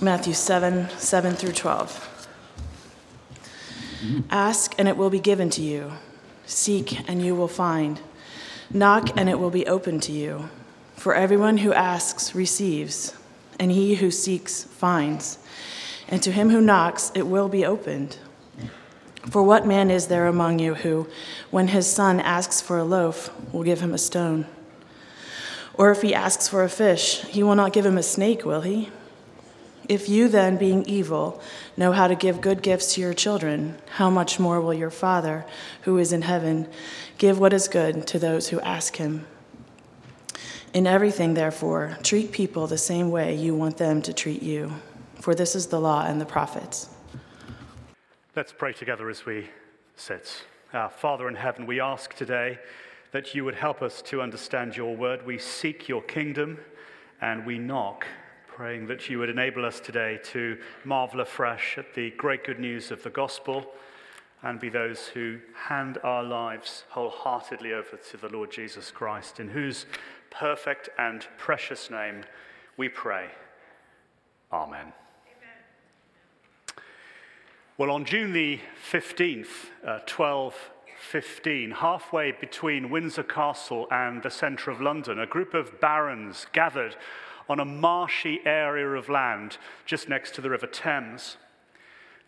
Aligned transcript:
Matthew 0.00 0.34
7 0.34 0.90
7 0.90 1.34
through 1.34 1.52
12. 1.52 2.28
Ask, 4.28 4.74
and 4.78 4.88
it 4.88 4.96
will 4.96 5.08
be 5.08 5.18
given 5.18 5.48
to 5.50 5.62
you. 5.62 5.92
Seek, 6.44 7.08
and 7.08 7.24
you 7.24 7.34
will 7.34 7.48
find. 7.48 8.00
Knock, 8.70 9.16
and 9.16 9.30
it 9.30 9.38
will 9.38 9.50
be 9.50 9.66
opened 9.66 10.02
to 10.02 10.12
you. 10.12 10.50
For 10.96 11.14
everyone 11.14 11.58
who 11.58 11.72
asks 11.72 12.34
receives, 12.34 13.14
and 13.58 13.72
he 13.72 13.94
who 13.94 14.10
seeks 14.10 14.64
finds. 14.64 15.38
And 16.08 16.22
to 16.22 16.30
him 16.30 16.50
who 16.50 16.60
knocks, 16.60 17.10
it 17.14 17.26
will 17.26 17.48
be 17.48 17.64
opened. 17.64 18.18
For 19.30 19.42
what 19.42 19.66
man 19.66 19.90
is 19.90 20.08
there 20.08 20.26
among 20.26 20.58
you 20.58 20.74
who, 20.74 21.08
when 21.50 21.68
his 21.68 21.90
son 21.90 22.20
asks 22.20 22.60
for 22.60 22.76
a 22.76 22.84
loaf, 22.84 23.30
will 23.50 23.64
give 23.64 23.80
him 23.80 23.94
a 23.94 23.98
stone? 23.98 24.46
Or 25.72 25.90
if 25.90 26.02
he 26.02 26.14
asks 26.14 26.48
for 26.48 26.62
a 26.62 26.68
fish, 26.68 27.22
he 27.22 27.42
will 27.42 27.54
not 27.54 27.72
give 27.72 27.86
him 27.86 27.96
a 27.96 28.02
snake, 28.02 28.44
will 28.44 28.60
he? 28.60 28.90
If 29.88 30.08
you 30.08 30.28
then, 30.28 30.56
being 30.56 30.84
evil, 30.84 31.40
know 31.76 31.92
how 31.92 32.08
to 32.08 32.14
give 32.14 32.40
good 32.40 32.62
gifts 32.62 32.94
to 32.94 33.00
your 33.00 33.14
children, 33.14 33.78
how 33.92 34.10
much 34.10 34.40
more 34.40 34.60
will 34.60 34.74
your 34.74 34.90
Father, 34.90 35.46
who 35.82 35.98
is 35.98 36.12
in 36.12 36.22
heaven, 36.22 36.68
give 37.18 37.38
what 37.38 37.52
is 37.52 37.68
good 37.68 38.06
to 38.08 38.18
those 38.18 38.48
who 38.48 38.60
ask 38.60 38.96
him? 38.96 39.26
In 40.74 40.86
everything, 40.86 41.34
therefore, 41.34 41.96
treat 42.02 42.32
people 42.32 42.66
the 42.66 42.76
same 42.76 43.10
way 43.10 43.34
you 43.34 43.54
want 43.54 43.76
them 43.76 44.02
to 44.02 44.12
treat 44.12 44.42
you, 44.42 44.72
for 45.20 45.34
this 45.34 45.54
is 45.54 45.68
the 45.68 45.80
law 45.80 46.04
and 46.04 46.20
the 46.20 46.26
prophets. 46.26 46.90
Let's 48.34 48.52
pray 48.52 48.72
together 48.72 49.08
as 49.08 49.24
we 49.24 49.48
sit. 49.94 50.42
Our 50.72 50.90
Father 50.90 51.28
in 51.28 51.36
heaven, 51.36 51.64
we 51.64 51.80
ask 51.80 52.12
today 52.14 52.58
that 53.12 53.34
you 53.34 53.44
would 53.44 53.54
help 53.54 53.82
us 53.82 54.02
to 54.02 54.20
understand 54.20 54.76
your 54.76 54.96
word. 54.96 55.24
We 55.24 55.38
seek 55.38 55.88
your 55.88 56.02
kingdom 56.02 56.58
and 57.20 57.46
we 57.46 57.58
knock, 57.58 58.06
praying 58.56 58.86
that 58.86 59.10
you 59.10 59.18
would 59.18 59.28
enable 59.28 59.66
us 59.66 59.80
today 59.80 60.18
to 60.24 60.56
marvel 60.82 61.20
afresh 61.20 61.76
at 61.76 61.94
the 61.94 62.10
great 62.12 62.42
good 62.42 62.58
news 62.58 62.90
of 62.90 63.02
the 63.02 63.10
gospel 63.10 63.66
and 64.42 64.58
be 64.58 64.70
those 64.70 65.08
who 65.08 65.38
hand 65.68 65.98
our 66.02 66.24
lives 66.24 66.84
wholeheartedly 66.88 67.74
over 67.74 67.98
to 67.98 68.16
the 68.16 68.30
Lord 68.30 68.50
Jesus 68.50 68.90
Christ, 68.90 69.40
in 69.40 69.50
whose 69.50 69.84
perfect 70.30 70.88
and 70.98 71.26
precious 71.36 71.90
name 71.90 72.24
we 72.78 72.88
pray. 72.88 73.26
Amen. 74.50 74.90
Well, 77.76 77.90
on 77.90 78.06
June 78.06 78.32
the 78.32 78.58
15th, 78.90 79.66
uh, 79.84 80.00
1215, 80.08 81.72
halfway 81.72 82.32
between 82.32 82.88
Windsor 82.88 83.24
Castle 83.24 83.86
and 83.90 84.22
the 84.22 84.30
centre 84.30 84.70
of 84.70 84.80
London, 84.80 85.18
a 85.18 85.26
group 85.26 85.52
of 85.52 85.78
barons 85.78 86.46
gathered 86.54 86.96
on 87.48 87.60
a 87.60 87.64
marshy 87.64 88.40
area 88.44 88.88
of 88.88 89.08
land 89.08 89.58
just 89.84 90.08
next 90.08 90.34
to 90.34 90.40
the 90.40 90.50
River 90.50 90.66
Thames. 90.66 91.36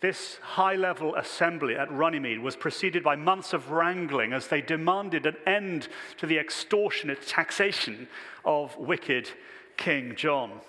This 0.01 0.39
high 0.43 0.77
level 0.77 1.17
assembly 1.17 1.75
at 1.75 1.91
Runnymede 1.91 2.39
was 2.39 2.55
preceded 2.55 3.03
by 3.03 3.17
months 3.17 3.53
of 3.53 3.73
wrangling 3.73 4.33
as 4.33 4.47
they 4.47 4.61
demanded 4.61 5.27
an 5.27 5.37
end 5.45 5.89
to 6.19 6.27
the 6.27 6.39
extortionate 6.39 7.27
taxation 7.27 8.07
of 8.45 8.77
wicked 8.77 9.31
King 9.77 10.15
John. 10.15 10.61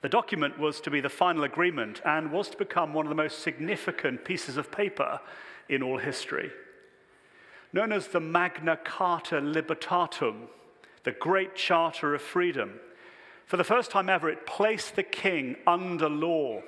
The 0.00 0.08
document 0.08 0.60
was 0.60 0.80
to 0.82 0.90
be 0.90 1.00
the 1.00 1.08
final 1.08 1.42
agreement 1.42 2.00
and 2.04 2.30
was 2.30 2.48
to 2.50 2.56
become 2.56 2.94
one 2.94 3.06
of 3.06 3.08
the 3.08 3.16
most 3.16 3.40
significant 3.40 4.24
pieces 4.24 4.56
of 4.56 4.70
paper 4.70 5.18
in 5.68 5.82
all 5.82 5.98
history. 5.98 6.52
Known 7.72 7.90
as 7.90 8.06
the 8.06 8.20
Magna 8.20 8.76
Carta 8.76 9.40
Libertatum, 9.40 10.46
the 11.02 11.10
Great 11.10 11.56
Charter 11.56 12.14
of 12.14 12.22
Freedom, 12.22 12.78
for 13.46 13.56
the 13.56 13.64
first 13.64 13.90
time 13.90 14.10
ever, 14.10 14.28
it 14.28 14.46
placed 14.46 14.96
the 14.96 15.02
king 15.02 15.56
under 15.66 16.08
law. 16.08 16.62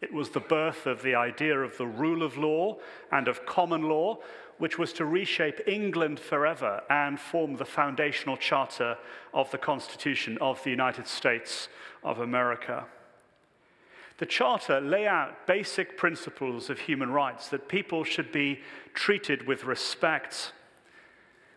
It 0.00 0.12
was 0.12 0.30
the 0.30 0.40
birth 0.40 0.86
of 0.86 1.02
the 1.02 1.14
idea 1.14 1.58
of 1.58 1.76
the 1.76 1.86
rule 1.86 2.22
of 2.22 2.36
law 2.36 2.76
and 3.10 3.26
of 3.26 3.46
common 3.46 3.82
law, 3.82 4.18
which 4.58 4.78
was 4.78 4.92
to 4.94 5.04
reshape 5.04 5.60
England 5.66 6.20
forever 6.20 6.82
and 6.90 7.18
form 7.18 7.56
the 7.56 7.64
foundational 7.64 8.36
charter 8.36 8.98
of 9.32 9.50
the 9.50 9.58
Constitution 9.58 10.38
of 10.40 10.62
the 10.62 10.70
United 10.70 11.06
States 11.06 11.68
of 12.02 12.18
America. 12.20 12.84
The 14.18 14.26
Charter 14.26 14.80
lay 14.80 15.06
out 15.06 15.46
basic 15.46 15.96
principles 15.96 16.70
of 16.70 16.80
human 16.80 17.12
rights 17.12 17.48
that 17.48 17.68
people 17.68 18.02
should 18.02 18.32
be 18.32 18.60
treated 18.92 19.46
with 19.46 19.64
respect. 19.64 20.52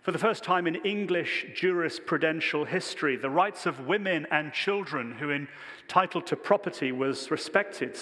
For 0.01 0.12
the 0.12 0.17
first 0.17 0.44
time 0.44 0.66
in 0.67 0.75
English 0.75 1.45
jurisprudential 1.53 2.67
history, 2.67 3.16
the 3.16 3.29
rights 3.29 3.66
of 3.66 3.88
women 3.88 4.25
and 4.31 4.51
children 4.51 5.13
who 5.13 5.31
entitled 5.31 6.25
to 6.28 6.35
property 6.35 6.91
was 6.91 7.29
respected. 7.29 7.97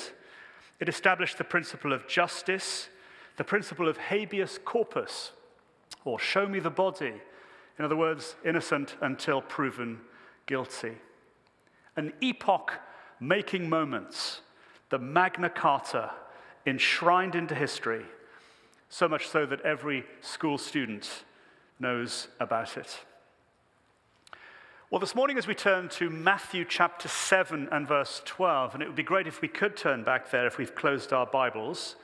It 0.80 0.88
established 0.88 1.38
the 1.38 1.44
principle 1.44 1.92
of 1.92 2.08
justice, 2.08 2.88
the 3.36 3.44
principle 3.44 3.88
of 3.88 3.98
habeas 3.98 4.60
corpus, 4.64 5.34
or 6.06 6.20
show 6.20 6.48
me 6.48 6.60
the 6.60 6.70
body. 6.70 7.14
In 7.78 7.86
other 7.86 7.98
words, 7.98 8.36
innocent 8.46 8.96
until 9.02 9.42
proven 9.42 10.00
guilty 10.46 10.96
an 12.00 12.14
epoch 12.22 12.80
making 13.20 13.70
moment, 13.70 14.42
the 14.90 14.98
Magna 14.98 15.50
Carta, 15.50 16.12
enshrined 16.66 17.36
into 17.36 17.54
history, 17.54 18.06
so 18.88 19.08
much 19.08 19.28
so 19.28 19.46
that 19.46 19.62
every 19.62 20.06
school 20.22 20.58
student 20.58 21.26
knows 21.80 22.28
about 22.40 22.78
it. 22.78 23.00
Well, 24.92 25.00
this 25.00 25.14
morning, 25.14 25.38
as 25.38 25.46
we 25.46 25.54
turn 25.54 25.88
to 25.90 26.10
Matthew 26.10 26.66
chapter 26.66 27.08
7 27.08 27.70
and 27.72 27.88
verse 27.88 28.24
12, 28.26 28.74
and 28.74 28.84
it 28.84 28.88
would 28.88 28.96
be 28.96 29.04
great 29.04 29.28
if 29.28 29.42
we 29.42 29.48
could 29.48 29.78
turn 29.78 30.04
back 30.04 30.32
there 30.32 30.48
if 30.48 30.58
we've 30.58 30.74
closed 30.74 31.14
our 31.14 31.28
Bibles, 31.28 31.96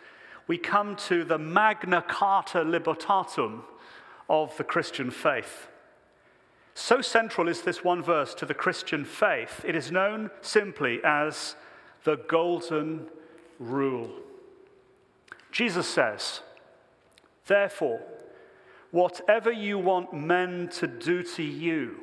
we 0.47 0.59
come 0.59 0.95
to 0.95 1.23
the 1.23 1.39
Magna 1.39 2.03
Carta 2.03 2.59
Libertatum 2.59 3.61
of 4.29 4.55
the 4.57 4.63
Christian 4.63 5.09
faith. 5.09 5.67
So 6.75 7.01
central 7.01 7.47
is 7.47 7.63
this 7.63 7.83
one 7.83 8.03
verse 8.03 8.35
to 8.35 8.45
the 8.45 8.53
Christian 8.53 9.03
faith. 9.03 9.65
It 9.65 9.75
is 9.75 9.91
known 9.91 10.29
simply 10.41 10.99
as 11.03 11.55
the 12.03 12.17
Golden 12.17 13.07
Rule. 13.57 14.11
Jesus 15.51 15.87
says, 15.87 16.41
Therefore, 17.47 18.01
whatever 18.95 19.51
you 19.51 19.77
want 19.77 20.13
men 20.13 20.69
to 20.69 20.87
do 20.87 21.21
to 21.21 21.43
you, 21.43 21.97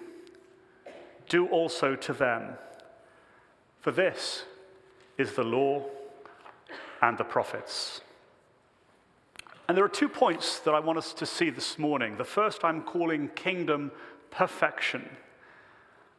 do 1.27 1.47
also 1.49 1.97
to 1.97 2.13
them. 2.13 2.53
For 3.81 3.91
this 3.91 4.45
is 5.17 5.33
the 5.33 5.43
law 5.43 5.87
and 7.01 7.17
the 7.17 7.25
prophets. 7.25 8.03
And 9.67 9.75
there 9.75 9.87
are 9.87 9.89
two 9.89 10.09
points 10.09 10.59
that 10.61 10.75
I 10.75 10.81
want 10.81 10.99
us 10.99 11.15
to 11.15 11.25
see 11.25 11.49
this 11.49 11.79
morning. 11.79 12.19
The 12.19 12.25
first 12.25 12.63
I'm 12.63 12.83
calling 12.83 13.29
kingdom 13.29 13.91
perfection. 14.31 15.09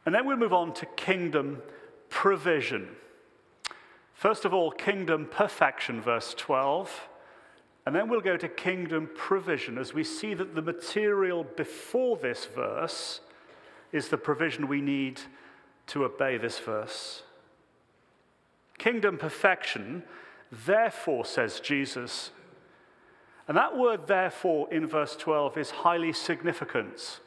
And 0.04 0.12
then 0.12 0.26
we'll 0.26 0.36
move 0.36 0.52
on 0.52 0.74
to 0.74 0.86
kingdom 0.86 1.62
provision. 2.08 2.88
First 4.12 4.44
of 4.44 4.52
all, 4.52 4.72
kingdom 4.72 5.28
perfection, 5.30 6.00
verse 6.00 6.34
12. 6.36 7.08
And 7.86 7.94
then 7.94 8.08
we'll 8.08 8.20
go 8.20 8.36
to 8.36 8.48
kingdom 8.48 9.10
provision 9.14 9.76
as 9.76 9.92
we 9.92 10.04
see 10.04 10.32
that 10.34 10.54
the 10.54 10.62
material 10.62 11.44
before 11.44 12.16
this 12.16 12.46
verse 12.46 13.20
is 13.92 14.08
the 14.08 14.16
provision 14.16 14.68
we 14.68 14.80
need 14.80 15.20
to 15.88 16.04
obey 16.04 16.38
this 16.38 16.58
verse. 16.58 17.22
Kingdom 18.78 19.18
perfection, 19.18 20.02
therefore, 20.50 21.24
says 21.26 21.60
Jesus. 21.60 22.30
And 23.46 23.56
that 23.56 23.76
word, 23.76 24.06
therefore, 24.06 24.72
in 24.72 24.86
verse 24.86 25.14
12 25.16 25.58
is 25.58 25.70
highly 25.70 26.12
significant. 26.14 27.20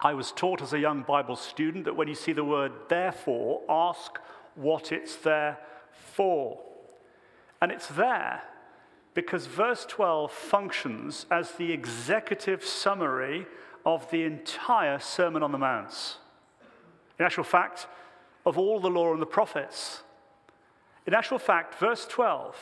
I 0.00 0.14
was 0.14 0.32
taught 0.32 0.62
as 0.62 0.72
a 0.72 0.78
young 0.78 1.02
Bible 1.02 1.36
student 1.36 1.84
that 1.84 1.96
when 1.96 2.08
you 2.08 2.14
see 2.14 2.32
the 2.32 2.44
word 2.44 2.72
therefore, 2.88 3.60
ask 3.68 4.18
what 4.54 4.92
it's 4.92 5.16
there 5.16 5.58
for. 6.14 6.58
And 7.60 7.70
it's 7.70 7.88
there 7.88 8.42
because 9.14 9.46
verse 9.46 9.84
12 9.86 10.30
functions 10.30 11.26
as 11.30 11.52
the 11.52 11.72
executive 11.72 12.64
summary 12.64 13.46
of 13.84 14.10
the 14.10 14.22
entire 14.22 14.98
Sermon 14.98 15.42
on 15.42 15.52
the 15.52 15.58
Mount. 15.58 16.18
In 17.18 17.24
actual 17.24 17.44
fact, 17.44 17.86
of 18.46 18.58
all 18.58 18.80
the 18.80 18.90
law 18.90 19.12
and 19.12 19.20
the 19.20 19.26
prophets. 19.26 20.02
In 21.06 21.14
actual 21.14 21.38
fact, 21.38 21.78
verse 21.78 22.06
12 22.06 22.56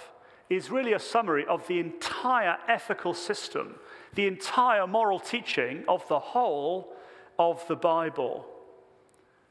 is 0.48 0.70
really 0.70 0.93
a 0.93 0.98
summary 0.98 1.44
of 1.46 1.66
the 1.66 1.81
entire 1.81 2.56
ethical 2.69 3.14
system, 3.14 3.76
the 4.14 4.26
entire 4.26 4.87
moral 4.87 5.19
teaching 5.19 5.84
of 5.88 6.06
the 6.08 6.19
whole 6.19 6.94
of 7.38 7.66
the 7.69 7.76
Bible. 7.76 8.46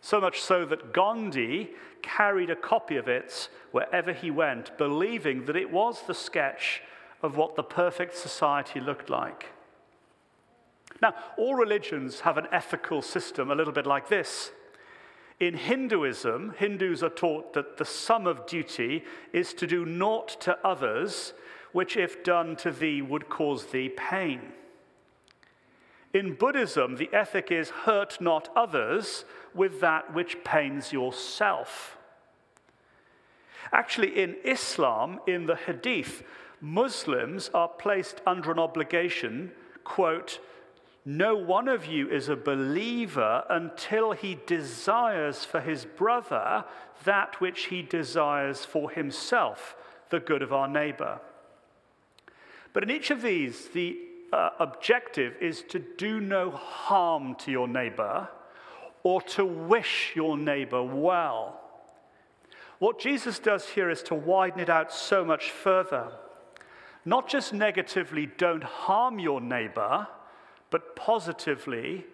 So 0.01 0.21
much 0.21 0.41
so 0.41 0.65
that 0.65 0.93
Gandhi 0.93 1.71
carried 2.05 2.49
a 2.49 2.55
copy 2.55 2.95
of 2.95 3.07
it 3.07 3.49
wherever 3.71 4.13
he 4.13 4.29
went, 4.31 4.77
believing 4.77 5.45
that 5.45 5.55
it 5.55 5.71
was 5.71 6.03
the 6.03 6.13
sketch 6.13 6.81
of 7.21 7.35
what 7.35 7.55
the 7.55 7.63
perfect 7.63 8.15
society 8.15 8.79
looked 8.79 9.09
like. 9.09 9.47
Now, 11.01 11.15
all 11.37 11.55
religions 11.55 12.21
have 12.21 12.37
an 12.37 12.47
ethical 12.51 13.01
system 13.01 13.51
a 13.51 13.55
little 13.55 13.73
bit 13.73 13.85
like 13.85 14.07
this. 14.07 14.51
In 15.39 15.55
Hinduism, 15.55 16.53
Hindus 16.57 17.03
are 17.03 17.09
taught 17.09 17.53
that 17.53 17.77
the 17.77 17.85
sum 17.85 18.25
of 18.25 18.45
duty 18.45 19.03
is 19.33 19.53
to 19.55 19.67
do 19.67 19.85
naught 19.85 20.39
to 20.41 20.57
others, 20.65 21.33
which, 21.73 21.97
if 21.97 22.23
done 22.23 22.55
to 22.57 22.71
thee, 22.71 23.01
would 23.01 23.27
cause 23.27 23.65
thee 23.65 23.89
pain. 23.89 24.53
In 26.13 26.35
Buddhism, 26.35 26.95
the 26.95 27.09
ethic 27.11 27.51
is 27.51 27.69
hurt 27.69 28.21
not 28.21 28.47
others 28.55 29.25
with 29.53 29.81
that 29.81 30.13
which 30.13 30.41
pains 30.45 30.93
yourself. 30.93 31.94
Actually, 33.71 34.19
in 34.19 34.35
Islam, 34.43 35.19
in 35.27 35.45
the 35.45 35.55
Hadith, 35.55 36.23
Muslims 36.61 37.49
are 37.53 37.67
placed 37.67 38.21
under 38.25 38.51
an 38.51 38.59
obligation, 38.59 39.51
quote, 39.83 40.39
no 41.07 41.35
one 41.35 41.67
of 41.67 41.85
you 41.85 42.09
is 42.09 42.29
a 42.29 42.35
believer 42.35 43.43
until 43.47 44.13
he 44.13 44.39
desires 44.47 45.45
for 45.45 45.61
his 45.61 45.85
brother 45.85 46.65
that 47.03 47.39
which 47.39 47.65
he 47.65 47.83
desires 47.83 48.65
for 48.65 48.89
himself, 48.89 49.75
the 50.09 50.19
good 50.19 50.41
of 50.41 50.51
our 50.51 50.67
neighbor. 50.67 51.19
But 52.73 52.81
in 52.81 52.89
each 52.89 53.11
of 53.11 53.21
these, 53.21 53.67
the 53.67 53.99
uh, 54.33 54.49
objective 54.59 55.35
is 55.39 55.61
to 55.69 55.79
do 55.79 56.19
no 56.19 56.49
harm 56.49 57.35
to 57.35 57.51
your 57.51 57.67
neighbor 57.67 58.27
or 59.03 59.21
to 59.21 59.45
wish 59.45 60.11
your 60.15 60.35
neighbor 60.35 60.81
well. 60.81 61.61
What 62.79 62.99
Jesus 62.99 63.39
does 63.39 63.69
here 63.69 63.89
is 63.89 64.03
to 64.03 64.15
widen 64.15 64.59
it 64.59 64.69
out 64.69 64.91
so 64.91 65.23
much 65.23 65.51
further. 65.51 66.11
Not 67.05 67.29
just 67.29 67.53
negatively, 67.53 68.25
don't 68.25 68.63
harm 68.63 69.19
your 69.19 69.39
neighbor 69.39 70.07
but 70.75 70.93
positively 70.93 72.05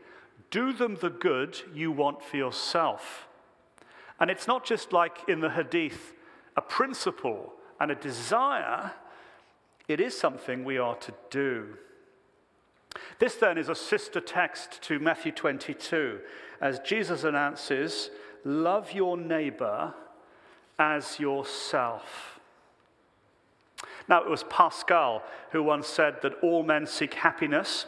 do 0.52 0.72
them 0.72 0.96
the 1.02 1.10
good 1.10 1.60
you 1.74 1.92
want 1.92 2.22
for 2.22 2.38
yourself. 2.38 3.28
And 4.20 4.30
it's 4.30 4.48
not 4.48 4.66
just 4.66 4.94
like 4.94 5.18
in 5.28 5.40
the 5.40 5.50
Hadith, 5.50 6.14
a 6.56 6.62
principle 6.62 7.54
and 7.80 7.90
a 7.90 7.96
desire, 7.96 8.92
it 9.88 10.00
is 10.00 10.16
something 10.16 10.64
we 10.64 10.78
are 10.78 10.96
to 10.98 11.14
do. 11.32 11.78
This 13.18 13.34
then 13.34 13.58
is 13.58 13.70
a 13.70 13.74
sister 13.74 14.22
text 14.22 14.82
to 14.84 15.00
Matthew 15.00 15.32
22 15.32 16.20
as 16.62 16.80
Jesus 16.82 17.24
announces, 17.24 18.12
Love 18.44 18.92
your 18.92 19.18
neighbor 19.18 19.94
as 20.82 21.20
yourself. 21.20 22.40
Now, 24.10 24.24
it 24.24 24.30
was 24.30 24.44
Pascal 24.46 25.22
who 25.52 25.62
once 25.62 25.88
said 25.88 26.24
that 26.24 26.34
all 26.42 26.64
men 26.64 26.88
seek 26.88 27.14
happiness 27.14 27.86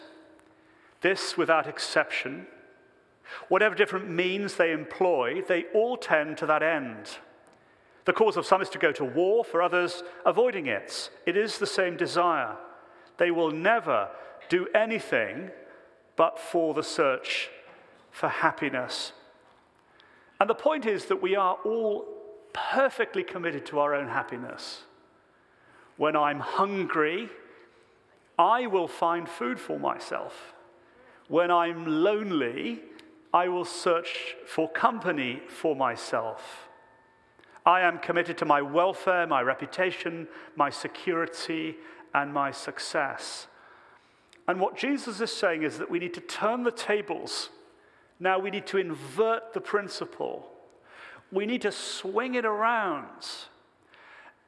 this 1.02 1.36
without 1.36 1.68
exception. 1.68 2.46
Whatever 3.50 3.74
different 3.74 4.10
means 4.10 4.56
they 4.56 4.72
employ, 4.72 5.42
they 5.42 5.66
all 5.74 5.98
tend 5.98 6.38
to 6.38 6.46
that 6.46 6.62
end. 6.62 7.18
The 8.06 8.14
cause 8.14 8.38
of 8.38 8.46
some 8.46 8.62
is 8.62 8.70
to 8.70 8.78
go 8.78 8.92
to 8.92 9.04
war, 9.04 9.44
for 9.44 9.62
others, 9.62 10.04
avoiding 10.24 10.68
it. 10.68 11.10
It 11.26 11.36
is 11.36 11.58
the 11.58 11.66
same 11.66 11.98
desire. 11.98 12.56
They 13.18 13.32
will 13.32 13.52
never 13.52 14.10
do 14.50 14.68
anything 14.76 15.50
but 16.16 16.38
for 16.38 16.76
the 16.76 16.84
search 16.84 17.50
for 18.12 18.30
happiness. 18.30 19.14
And 20.40 20.48
the 20.50 20.56
point 20.56 20.86
is 20.86 21.06
that 21.06 21.22
we 21.22 21.36
are 21.36 21.58
all 21.66 22.23
perfectly 22.54 23.24
committed 23.24 23.66
to 23.68 23.80
our 23.80 23.94
own 23.94 24.08
happiness. 24.08 24.84
When 25.98 26.16
I'm 26.16 26.40
hungry, 26.40 27.30
I 28.38 28.68
will 28.68 28.88
find 28.88 29.28
food 29.28 29.60
for 29.60 29.80
myself. 29.80 30.54
When 31.28 31.52
I'm 31.52 31.86
lonely, 31.86 32.82
I 33.34 33.48
will 33.48 33.66
search 33.66 34.36
for 34.46 34.70
company 34.70 35.42
for 35.48 35.76
myself. 35.76 36.70
I 37.66 37.82
am 37.82 38.00
committed 38.00 38.38
to 38.40 38.46
my 38.46 38.62
welfare, 38.62 39.26
my 39.26 39.42
reputation, 39.42 40.28
my 40.56 40.70
security, 40.70 41.78
and 42.14 42.34
my 42.34 42.52
success. 42.52 43.48
And 44.48 44.60
what 44.60 44.76
Jesus 44.76 45.22
is 45.22 45.32
saying 45.32 45.64
is 45.64 45.78
that 45.78 45.90
we 45.90 46.00
need 46.00 46.14
to 46.16 46.22
turn 46.22 46.64
the 46.64 46.72
tables. 46.72 47.50
Now 48.20 48.40
we 48.40 48.52
need 48.52 48.68
to 48.68 48.78
invert 48.78 49.54
the 49.54 49.62
principle. 49.62 50.53
We 51.34 51.48
need 51.48 51.64
to 51.64 51.72
swing 51.72 52.36
it 52.36 52.46
around. 52.46 53.26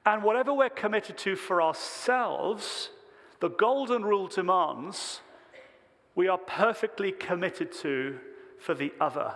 And 0.05 0.21
whatever 0.21 0.53
we're 0.53 0.69
committed 0.69 1.17
to 1.19 1.35
for 1.35 1.59
ourselves, 1.61 2.91
the 3.39 3.49
golden 3.49 4.05
rule 4.05 4.27
demands 4.27 5.21
we 6.13 6.27
are 6.27 6.37
perfectly 6.37 7.11
committed 7.11 7.71
to 7.73 8.19
for 8.59 8.75
the 8.75 8.93
other. 9.01 9.33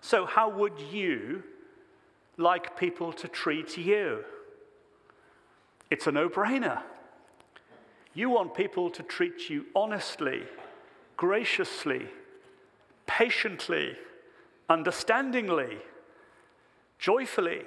So, 0.00 0.24
how 0.24 0.48
would 0.48 0.78
you 0.92 1.42
like 2.36 2.78
people 2.78 3.12
to 3.14 3.26
treat 3.26 3.76
you? 3.76 4.24
It's 5.90 6.06
a 6.06 6.12
no 6.12 6.28
brainer. 6.28 6.82
You 8.14 8.30
want 8.30 8.54
people 8.54 8.88
to 8.90 9.02
treat 9.02 9.50
you 9.50 9.66
honestly, 9.74 10.44
graciously, 11.16 12.06
patiently, 13.06 13.96
understandingly, 14.68 15.78
joyfully. 16.98 17.62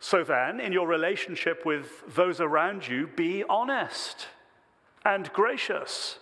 So 0.00 0.22
then, 0.22 0.60
in 0.60 0.72
your 0.72 0.86
relationship 0.86 1.64
with 1.66 2.14
those 2.14 2.40
around 2.40 2.86
you, 2.86 3.08
be 3.08 3.44
honest 3.48 4.28
and 5.04 5.32
gracious 5.32 6.18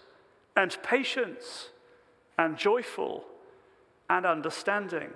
and 0.57 0.77
patient 0.83 1.71
and 2.39 2.57
joyful 2.57 3.25
and 4.09 4.25
understanding. 4.25 5.11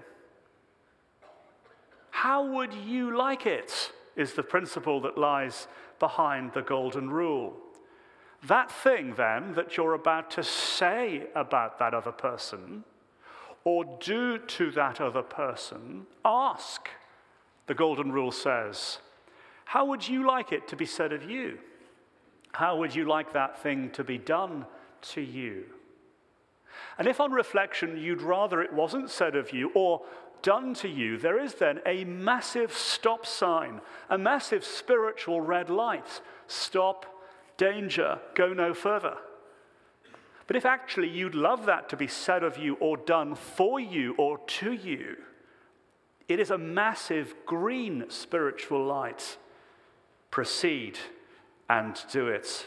How 2.10 2.44
would 2.44 2.74
you 2.74 3.16
like 3.16 3.46
it? 3.46 3.92
Is 4.16 4.34
the 4.34 4.42
principle 4.42 5.00
that 5.02 5.16
lies 5.16 5.68
behind 5.98 6.52
the 6.52 6.62
golden 6.62 7.08
rule. 7.08 7.56
That 8.46 8.70
thing, 8.70 9.14
then, 9.16 9.54
that 9.54 9.76
you're 9.76 9.94
about 9.94 10.30
to 10.32 10.42
say 10.42 11.28
about 11.34 11.78
that 11.78 11.94
other 11.94 12.12
person 12.12 12.84
or 13.64 13.84
do 14.00 14.38
to 14.38 14.70
that 14.72 15.00
other 15.00 15.22
person, 15.22 16.06
ask. 16.24 16.88
The 17.66 17.74
golden 17.74 18.10
rule 18.10 18.32
says, 18.32 18.98
How 19.64 19.84
would 19.86 20.08
you 20.08 20.26
like 20.26 20.52
it 20.52 20.66
to 20.68 20.76
be 20.76 20.86
said 20.86 21.12
of 21.12 21.30
you? 21.30 21.58
How 22.52 22.76
would 22.78 22.94
you 22.94 23.04
like 23.04 23.32
that 23.32 23.62
thing 23.62 23.90
to 23.90 24.02
be 24.02 24.18
done 24.18 24.66
to 25.12 25.20
you? 25.20 25.64
And 26.98 27.06
if 27.06 27.20
on 27.20 27.32
reflection 27.32 27.96
you'd 27.96 28.22
rather 28.22 28.60
it 28.62 28.72
wasn't 28.72 29.10
said 29.10 29.36
of 29.36 29.52
you 29.52 29.70
or 29.74 30.02
done 30.42 30.74
to 30.74 30.88
you, 30.88 31.18
there 31.18 31.38
is 31.38 31.54
then 31.54 31.80
a 31.86 32.04
massive 32.04 32.72
stop 32.72 33.26
sign, 33.26 33.80
a 34.08 34.18
massive 34.18 34.64
spiritual 34.64 35.40
red 35.40 35.70
light. 35.70 36.22
Stop, 36.46 37.06
danger, 37.56 38.18
go 38.34 38.52
no 38.52 38.74
further. 38.74 39.16
But 40.50 40.56
if 40.56 40.66
actually 40.66 41.08
you'd 41.08 41.36
love 41.36 41.66
that 41.66 41.88
to 41.90 41.96
be 41.96 42.08
said 42.08 42.42
of 42.42 42.58
you 42.58 42.74
or 42.80 42.96
done 42.96 43.36
for 43.36 43.78
you 43.78 44.16
or 44.18 44.38
to 44.38 44.72
you, 44.72 45.16
it 46.26 46.40
is 46.40 46.50
a 46.50 46.58
massive 46.58 47.36
green 47.46 48.06
spiritual 48.08 48.84
light. 48.84 49.38
Proceed 50.32 50.98
and 51.68 51.96
do 52.10 52.26
it. 52.26 52.66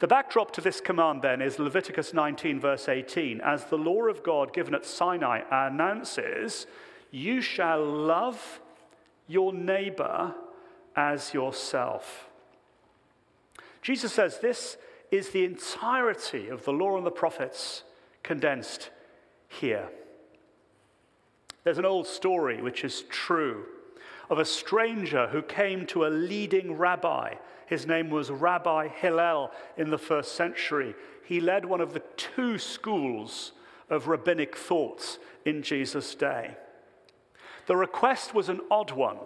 The 0.00 0.08
backdrop 0.08 0.50
to 0.54 0.60
this 0.60 0.80
command 0.80 1.22
then 1.22 1.40
is 1.40 1.60
Leviticus 1.60 2.12
19, 2.12 2.58
verse 2.58 2.88
18. 2.88 3.40
As 3.40 3.66
the 3.66 3.78
law 3.78 4.08
of 4.08 4.24
God 4.24 4.52
given 4.52 4.74
at 4.74 4.84
Sinai 4.84 5.42
announces, 5.52 6.66
you 7.12 7.40
shall 7.40 7.84
love 7.84 8.58
your 9.28 9.52
neighbor 9.52 10.34
as 10.96 11.32
yourself. 11.32 12.28
Jesus 13.82 14.12
says 14.12 14.40
this 14.40 14.76
is 15.10 15.30
the 15.30 15.44
entirety 15.44 16.48
of 16.48 16.64
the 16.64 16.72
law 16.72 16.96
and 16.96 17.06
the 17.06 17.10
prophets 17.10 17.82
condensed 18.22 18.90
here. 19.48 19.88
There's 21.64 21.78
an 21.78 21.84
old 21.84 22.06
story 22.06 22.62
which 22.62 22.84
is 22.84 23.02
true 23.08 23.64
of 24.30 24.38
a 24.38 24.44
stranger 24.44 25.26
who 25.28 25.42
came 25.42 25.86
to 25.86 26.06
a 26.06 26.08
leading 26.08 26.74
rabbi. 26.74 27.34
His 27.66 27.86
name 27.86 28.10
was 28.10 28.30
Rabbi 28.30 28.88
Hillel 28.88 29.50
in 29.76 29.90
the 29.90 29.98
first 29.98 30.36
century. 30.36 30.94
He 31.24 31.40
led 31.40 31.64
one 31.64 31.80
of 31.80 31.92
the 31.92 32.02
two 32.16 32.56
schools 32.58 33.52
of 33.90 34.06
rabbinic 34.06 34.56
thoughts 34.56 35.18
in 35.44 35.62
Jesus' 35.62 36.14
day. 36.14 36.56
The 37.66 37.76
request 37.76 38.34
was 38.34 38.48
an 38.48 38.60
odd 38.70 38.92
one 38.92 39.18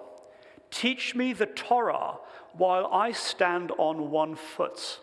Teach 0.71 1.15
me 1.15 1.33
the 1.33 1.47
Torah 1.47 2.17
while 2.53 2.87
I 2.87 3.13
stand 3.13 3.71
on 3.79 4.11
one 4.11 4.35
foot. 4.35 4.99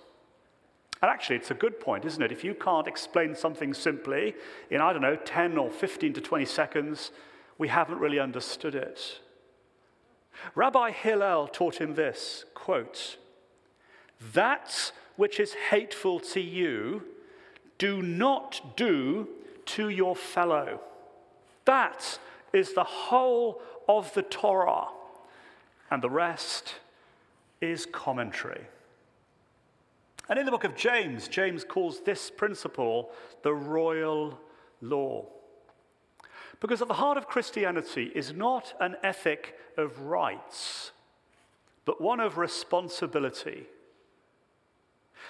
And 1.01 1.09
actually, 1.09 1.37
it's 1.37 1.51
a 1.51 1.55
good 1.55 1.79
point, 1.79 2.05
isn't 2.05 2.21
it? 2.21 2.31
If 2.31 2.43
you 2.43 2.53
can't 2.53 2.87
explain 2.87 3.35
something 3.35 3.73
simply 3.73 4.35
in, 4.69 4.81
I 4.81 4.93
don't 4.93 5.01
know, 5.01 5.15
10 5.15 5.57
or 5.57 5.71
15 5.71 6.13
to 6.13 6.21
20 6.21 6.45
seconds, 6.45 7.11
we 7.57 7.69
haven't 7.69 7.99
really 7.99 8.19
understood 8.19 8.75
it. 8.75 9.19
Rabbi 10.53 10.91
Hillel 10.91 11.47
taught 11.47 11.81
him 11.81 11.95
this 11.95 12.45
quote, 12.53 13.17
That 14.33 14.91
which 15.15 15.39
is 15.39 15.53
hateful 15.69 16.19
to 16.19 16.39
you, 16.39 17.03
do 17.77 18.01
not 18.01 18.75
do 18.77 19.27
to 19.65 19.89
your 19.89 20.15
fellow. 20.15 20.81
That 21.65 22.19
is 22.53 22.73
the 22.73 22.83
whole 22.83 23.61
of 23.87 24.13
the 24.13 24.21
Torah, 24.21 24.87
and 25.89 26.01
the 26.01 26.09
rest 26.09 26.75
is 27.59 27.85
commentary. 27.85 28.67
And 30.31 30.39
in 30.39 30.45
the 30.45 30.51
book 30.51 30.63
of 30.63 30.77
James, 30.77 31.27
James 31.27 31.65
calls 31.65 31.99
this 32.05 32.31
principle 32.31 33.11
the 33.43 33.53
royal 33.53 34.39
law. 34.81 35.25
Because 36.61 36.81
at 36.81 36.87
the 36.87 36.93
heart 36.93 37.17
of 37.17 37.27
Christianity 37.27 38.13
is 38.15 38.31
not 38.31 38.73
an 38.79 38.95
ethic 39.03 39.57
of 39.75 39.99
rights, 39.99 40.93
but 41.83 41.99
one 41.99 42.21
of 42.21 42.37
responsibility. 42.37 43.65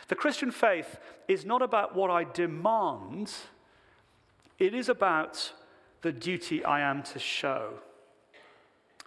The 0.07 0.13
Christian 0.13 0.51
faith 0.51 0.99
is 1.27 1.45
not 1.45 1.63
about 1.63 1.95
what 1.95 2.11
I 2.11 2.23
demand, 2.23 3.33
it 4.59 4.75
is 4.75 4.87
about 4.87 5.51
the 6.03 6.11
duty 6.11 6.63
I 6.63 6.81
am 6.81 7.01
to 7.03 7.17
show. 7.17 7.79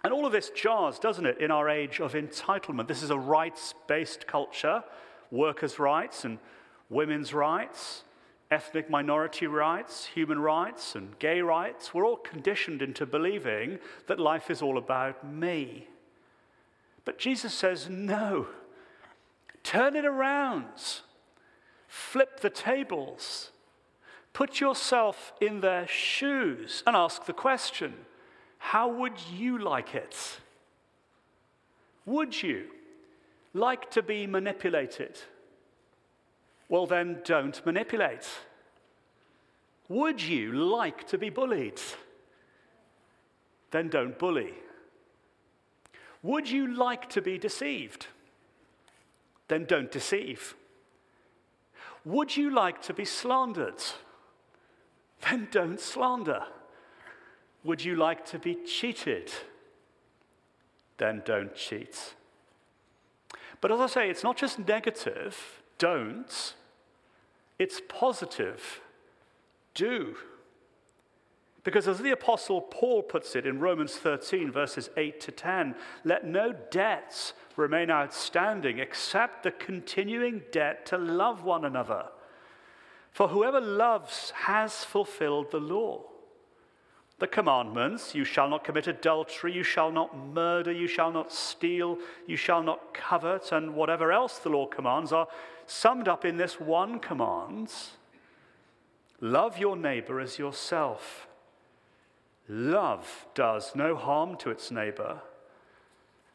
And 0.03 0.11
all 0.11 0.25
of 0.25 0.33
this 0.33 0.49
jars, 0.49 0.99
doesn't 0.99 1.25
it, 1.25 1.37
in 1.37 1.51
our 1.51 1.69
age 1.69 2.01
of 2.01 2.15
entitlement? 2.15 2.89
This 2.89 3.01
is 3.01 3.11
a 3.11 3.17
rights 3.17 3.73
based 3.87 4.27
culture 4.27 4.83
workers' 5.31 5.79
rights 5.79 6.25
and 6.25 6.39
women's 6.89 7.33
rights, 7.33 8.03
ethnic 8.51 8.89
minority 8.89 9.47
rights, 9.47 10.05
human 10.05 10.39
rights, 10.39 10.95
and 10.95 11.17
gay 11.19 11.41
rights. 11.41 11.93
We're 11.93 12.05
all 12.05 12.17
conditioned 12.17 12.81
into 12.81 13.05
believing 13.05 13.79
that 14.07 14.19
life 14.19 14.49
is 14.49 14.61
all 14.61 14.77
about 14.77 15.25
me. 15.27 15.87
But 17.03 17.17
Jesus 17.17 17.53
says, 17.53 17.89
no, 17.89 18.47
turn 19.63 19.95
it 19.95 20.05
around, 20.05 20.65
flip 21.87 22.39
the 22.39 22.49
tables. 22.49 23.51
Put 24.33 24.59
yourself 24.59 25.31
in 25.39 25.61
their 25.61 25.87
shoes 25.87 26.83
and 26.85 26.93
ask 26.93 27.25
the 27.25 27.31
question 27.31 27.93
how 28.57 28.89
would 28.89 29.13
you 29.31 29.59
like 29.59 29.95
it? 29.95 30.39
Would 32.05 32.41
you 32.41 32.65
like 33.55 33.89
to 33.91 34.03
be 34.03 34.27
manipulated? 34.27 35.17
Well, 36.67 36.85
then 36.85 37.21
don't 37.23 37.65
manipulate. 37.65 38.27
Would 39.87 40.21
you 40.21 40.51
like 40.51 41.07
to 41.07 41.17
be 41.17 41.29
bullied? 41.29 41.79
Then 43.71 43.87
don't 43.89 44.19
bully. 44.19 44.53
Would 46.21 46.49
you 46.49 46.75
like 46.75 47.09
to 47.09 47.21
be 47.21 47.37
deceived? 47.37 48.07
Then 49.47 49.65
don't 49.65 49.91
deceive. 49.91 50.55
Would 52.03 52.35
you 52.35 52.49
like 52.49 52.81
to 52.83 52.93
be 52.93 53.05
slandered? 53.05 53.81
then 55.21 55.47
don't 55.51 55.79
slander. 55.79 56.43
Would 57.63 57.83
you 57.83 57.95
like 57.95 58.25
to 58.27 58.39
be 58.39 58.55
cheated? 58.65 59.31
Then 60.97 61.23
don't 61.25 61.55
cheat. 61.55 62.15
But 63.61 63.71
as 63.71 63.79
I 63.79 63.87
say, 63.87 64.09
it's 64.09 64.23
not 64.23 64.37
just 64.37 64.59
negative, 64.59 65.61
don't, 65.77 66.53
it's 67.57 67.81
positive, 67.87 68.81
do. 69.73 70.15
Because 71.63 71.87
as 71.87 71.99
the 71.99 72.11
Apostle 72.11 72.61
Paul 72.61 73.01
puts 73.01 73.35
it 73.35 73.47
in 73.47 73.59
Romans 73.59 73.95
13, 73.95 74.51
verses 74.51 74.89
8 74.97 75.19
to 75.21 75.31
10, 75.31 75.75
let 76.03 76.25
no 76.25 76.53
debts 76.69 77.33
remain 77.55 77.89
outstanding 77.89 78.77
except 78.77 79.41
the 79.41 79.51
continuing 79.51 80.43
debt 80.51 80.85
to 80.87 80.97
love 80.97 81.43
one 81.43 81.65
another. 81.65 82.05
For 83.11 83.29
whoever 83.29 83.59
loves 83.59 84.31
has 84.31 84.83
fulfilled 84.83 85.49
the 85.49 85.59
law. 85.59 86.03
The 87.19 87.27
commandments. 87.27 88.13
You 88.13 88.25
shall 88.25 88.49
not 88.49 88.63
commit 88.63 88.87
adultery, 88.87 89.53
you 89.53 89.63
shall 89.63 89.91
not 89.91 90.17
murder, 90.17 90.71
you 90.71 90.87
shall 90.87 91.11
not 91.11 91.31
steal, 91.31 91.97
you 92.27 92.35
shall 92.35 92.61
not 92.61 92.93
covet, 92.93 93.51
and 93.51 93.73
whatever 93.73 94.11
else 94.11 94.39
the 94.39 94.49
law 94.49 94.65
commands 94.65 95.13
are 95.13 95.27
summed 95.65 96.07
up 96.07 96.25
in 96.25 96.37
this 96.37 96.59
one 96.59 96.99
command. 96.99 97.71
Love 99.21 99.57
your 99.57 99.77
neighbor 99.77 100.19
as 100.19 100.37
yourself. 100.37 101.27
Love 102.47 103.25
does 103.33 103.75
no 103.75 103.95
harm 103.95 104.35
to 104.37 104.51
its 104.51 104.69
neighbor. 104.69 105.21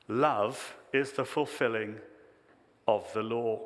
Love 0.08 0.76
is 0.92 1.12
the 1.12 1.24
fulfilling 1.24 1.96
of 2.88 3.12
the 3.12 3.22
law. 3.22 3.60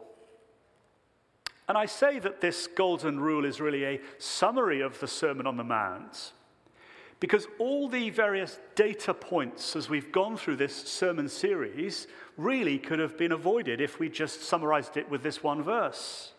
And 1.69 1.79
I 1.79 1.87
say 1.87 2.19
that 2.19 2.43
this 2.43 2.67
golden 2.67 3.19
rule 3.19 3.47
is 3.47 3.61
really 3.61 3.85
a 3.85 4.01
summary 4.19 4.83
of 4.83 5.01
the 5.01 5.09
Sermon 5.09 5.47
on 5.47 5.57
the 5.57 5.65
Mount 5.65 6.33
because 7.25 7.49
all 7.59 7.89
the 7.89 8.11
various 8.11 8.59
data 8.75 9.15
points 9.15 9.77
as 9.77 9.89
we've 9.89 10.13
gone 10.13 10.37
through 10.37 10.57
this 10.57 10.77
sermon 10.77 11.27
series 11.27 12.07
really 12.37 12.79
could 12.79 12.99
have 12.99 13.17
been 13.17 13.33
avoided 13.33 13.81
if 13.81 13.99
we 13.99 14.11
just 14.11 14.43
summarized 14.43 14.99
it 14.99 15.09
with 15.09 15.23
this 15.23 15.43
one 15.43 15.63
verse. 15.63 16.33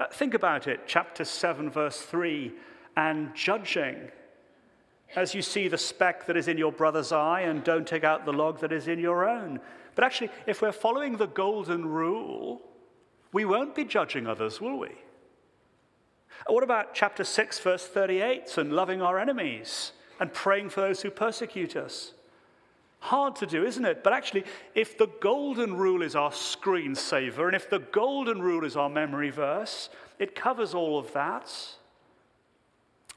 Uh, 0.00 0.06
think 0.06 0.32
about 0.32 0.66
it, 0.66 0.80
chapter 0.86 1.26
7, 1.26 1.68
verse 1.68 2.00
3, 2.00 2.54
and 2.96 3.34
judging. 3.34 4.10
As 5.14 5.34
you 5.34 5.42
see 5.42 5.68
the 5.68 5.76
speck 5.76 6.24
that 6.24 6.38
is 6.38 6.48
in 6.48 6.56
your 6.56 6.72
brother's 6.72 7.12
eye, 7.12 7.42
and 7.42 7.62
don't 7.62 7.86
take 7.86 8.02
out 8.02 8.24
the 8.24 8.32
log 8.32 8.60
that 8.60 8.72
is 8.72 8.88
in 8.88 8.98
your 8.98 9.28
own. 9.28 9.60
But 9.94 10.04
actually, 10.04 10.30
if 10.46 10.62
we're 10.62 10.72
following 10.72 11.18
the 11.18 11.26
golden 11.26 11.84
rule, 11.84 12.62
we 13.30 13.44
won't 13.44 13.74
be 13.74 13.84
judging 13.84 14.26
others, 14.26 14.58
will 14.58 14.78
we? 14.78 14.92
What 16.46 16.62
about 16.62 16.94
chapter 16.94 17.24
6, 17.24 17.58
verse 17.60 17.86
38, 17.86 18.56
and 18.58 18.72
loving 18.72 19.02
our 19.02 19.18
enemies 19.18 19.92
and 20.20 20.32
praying 20.32 20.70
for 20.70 20.80
those 20.80 21.02
who 21.02 21.10
persecute 21.10 21.76
us? 21.76 22.12
Hard 23.00 23.36
to 23.36 23.46
do, 23.46 23.64
isn't 23.64 23.84
it? 23.84 24.02
But 24.02 24.12
actually, 24.12 24.44
if 24.74 24.96
the 24.96 25.08
golden 25.20 25.76
rule 25.76 26.02
is 26.02 26.16
our 26.16 26.30
screensaver, 26.30 27.46
and 27.46 27.54
if 27.54 27.68
the 27.70 27.78
golden 27.78 28.40
rule 28.40 28.64
is 28.64 28.76
our 28.76 28.88
memory 28.88 29.30
verse, 29.30 29.90
it 30.18 30.34
covers 30.34 30.74
all 30.74 30.98
of 30.98 31.12
that. 31.12 31.52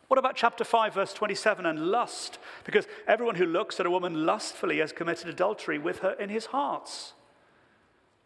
What 0.07 0.17
about 0.17 0.35
chapter 0.35 0.63
5, 0.63 0.95
verse 0.95 1.13
27, 1.13 1.65
and 1.65 1.91
lust? 1.91 2.39
Because 2.65 2.87
everyone 3.07 3.35
who 3.35 3.45
looks 3.45 3.79
at 3.79 3.85
a 3.85 3.91
woman 3.91 4.25
lustfully 4.25 4.79
has 4.79 4.91
committed 4.91 5.29
adultery 5.29 5.77
with 5.77 5.99
her 5.99 6.13
in 6.13 6.29
his 6.29 6.47
heart. 6.47 7.13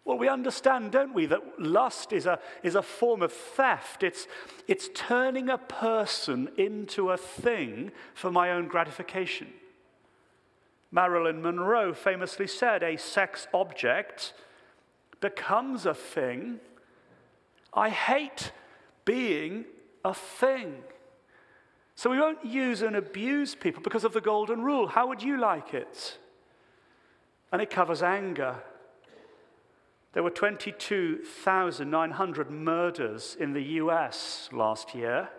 Well, 0.06 0.18
we 0.18 0.28
understand, 0.28 0.92
don't 0.92 1.14
we, 1.14 1.28
that 1.28 1.60
lust 1.60 2.12
is 2.12 2.26
a, 2.26 2.40
is 2.62 2.76
a 2.76 2.82
form 2.82 3.22
of 3.22 3.32
theft. 3.32 4.04
It's, 4.04 4.28
it's 4.68 4.90
turning 4.94 5.50
a 5.50 5.58
person 5.58 6.50
into 6.58 7.12
a 7.12 7.18
thing 7.18 7.92
for 8.14 8.30
my 8.30 8.52
own 8.52 8.68
gratification. 8.68 9.48
Marilyn 10.92 11.42
Monroe 11.42 11.94
famously 11.94 12.48
said, 12.48 12.84
A 12.84 12.98
sex 12.98 13.48
object 13.54 14.34
becomes 15.22 15.86
a 15.86 15.94
thing. 15.94 16.60
I 17.74 17.90
hate 17.90 18.52
being 19.06 19.66
a 20.04 20.14
thing. 20.14 20.84
So 21.96 22.10
we 22.10 22.20
won't 22.20 22.44
use 22.44 22.82
and 22.82 22.96
abuse 22.96 23.56
people 23.56 23.82
because 23.82 24.04
of 24.04 24.14
the 24.14 24.22
golden 24.22 24.62
rule. 24.62 24.88
How 24.88 25.08
would 25.08 25.24
you 25.24 25.40
like 25.40 25.74
it? 25.74 26.18
And 27.52 27.62
it 27.62 27.70
covers 27.70 28.04
anger 28.04 28.58
there 30.14 30.24
were 30.24 30.30
22,900 30.30 32.52
murders 32.52 33.36
in 33.40 33.54
the 33.54 33.64
US 33.64 34.50
last 34.52 34.94
year 34.96 35.30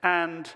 and 0.01 0.49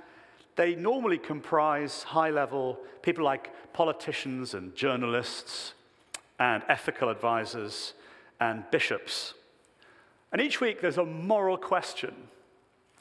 they 0.55 0.75
normally 0.75 1.17
comprise 1.17 2.03
high 2.03 2.29
level 2.29 2.79
people 3.01 3.23
like 3.23 3.51
politicians 3.73 4.53
and 4.53 4.75
journalists 4.75 5.73
and 6.39 6.63
ethical 6.69 7.09
advisors 7.09 7.93
and 8.39 8.63
bishops. 8.71 9.33
And 10.31 10.41
each 10.41 10.59
week 10.61 10.81
there's 10.81 10.97
a 10.97 11.05
moral 11.05 11.57
question. 11.57 12.13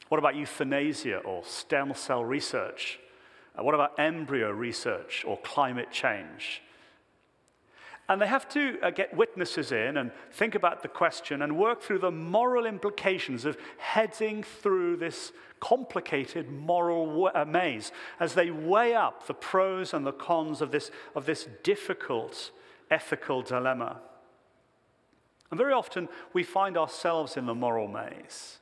What 0.09 0.19
about 0.19 0.35
euthanasia 0.35 1.17
or 1.19 1.43
stem 1.43 1.93
cell 1.95 2.23
research? 2.23 2.99
Uh, 3.57 3.63
what 3.63 3.73
about 3.73 3.97
embryo 3.99 4.51
research 4.51 5.23
or 5.25 5.37
climate 5.37 5.91
change? 5.91 6.61
And 8.09 8.21
they 8.21 8.27
have 8.27 8.49
to 8.49 8.77
uh, 8.81 8.89
get 8.89 9.15
witnesses 9.15 9.71
in 9.71 9.95
and 9.97 10.11
think 10.31 10.55
about 10.55 10.81
the 10.81 10.89
question 10.89 11.41
and 11.41 11.57
work 11.57 11.81
through 11.81 11.99
the 11.99 12.11
moral 12.11 12.65
implications 12.65 13.45
of 13.45 13.57
heading 13.77 14.43
through 14.43 14.97
this 14.97 15.31
complicated 15.61 16.51
moral 16.51 17.31
uh, 17.33 17.45
maze 17.45 17.93
as 18.19 18.33
they 18.33 18.51
weigh 18.51 18.93
up 18.93 19.25
the 19.25 19.33
pros 19.33 19.93
and 19.93 20.05
the 20.05 20.11
cons 20.11 20.61
of 20.61 20.71
this, 20.71 20.91
of 21.15 21.25
this 21.25 21.47
difficult 21.63 22.51
ethical 22.91 23.41
dilemma. 23.41 24.01
And 25.49 25.57
very 25.57 25.71
often 25.71 26.09
we 26.33 26.43
find 26.43 26.77
ourselves 26.77 27.37
in 27.37 27.45
the 27.45 27.55
moral 27.55 27.87
maze 27.87 28.57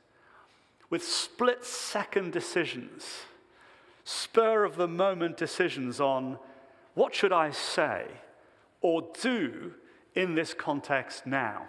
with 0.88 1.02
split 1.02 1.64
second 1.64 2.32
decisions, 2.32 3.22
spur 4.04 4.62
of 4.62 4.76
the 4.76 4.86
moment 4.86 5.36
decisions 5.36 6.00
on 6.00 6.38
what 6.94 7.14
should 7.14 7.32
I 7.32 7.50
say 7.50 8.04
or 8.82 9.08
do 9.20 9.72
in 10.14 10.34
this 10.34 10.52
context 10.52 11.26
now. 11.26 11.66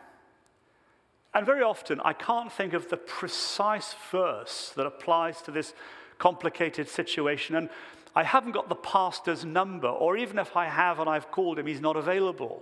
And 1.33 1.45
very 1.45 1.63
often, 1.63 1.99
I 2.03 2.13
can't 2.13 2.51
think 2.51 2.73
of 2.73 2.89
the 2.89 2.97
precise 2.97 3.95
verse 4.11 4.71
that 4.75 4.85
applies 4.85 5.41
to 5.43 5.51
this 5.51 5.73
complicated 6.19 6.87
situation. 6.87 7.55
And 7.55 7.69
I 8.15 8.23
haven't 8.23 8.51
got 8.51 8.69
the 8.69 8.75
pastor's 8.75 9.43
number, 9.43 9.87
or 9.87 10.15
even 10.17 10.37
if 10.37 10.55
I 10.55 10.65
have 10.65 10.99
and 10.99 11.09
I've 11.09 11.31
called 11.31 11.57
him, 11.57 11.65
he's 11.65 11.81
not 11.81 11.95
available. 11.95 12.61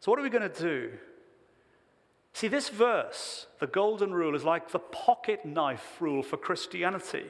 So, 0.00 0.10
what 0.10 0.18
are 0.18 0.22
we 0.22 0.30
going 0.30 0.50
to 0.50 0.60
do? 0.60 0.92
See, 2.32 2.48
this 2.48 2.70
verse, 2.70 3.46
the 3.60 3.66
golden 3.66 4.14
rule, 4.14 4.34
is 4.34 4.44
like 4.44 4.70
the 4.70 4.78
pocket 4.78 5.44
knife 5.44 5.96
rule 6.00 6.22
for 6.22 6.38
Christianity. 6.38 7.26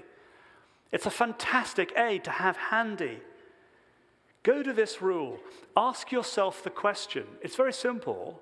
It's 0.93 1.07
a 1.07 1.11
fantastic 1.11 1.93
aid 1.97 2.23
to 2.25 2.31
have 2.31 2.57
handy. 2.57 3.21
Go 4.43 4.63
to 4.63 4.73
this 4.73 5.01
rule. 5.01 5.39
Ask 5.77 6.11
yourself 6.11 6.65
the 6.65 6.71
question. 6.71 7.25
It's 7.43 7.57
very 7.57 7.73
simple. 7.73 8.41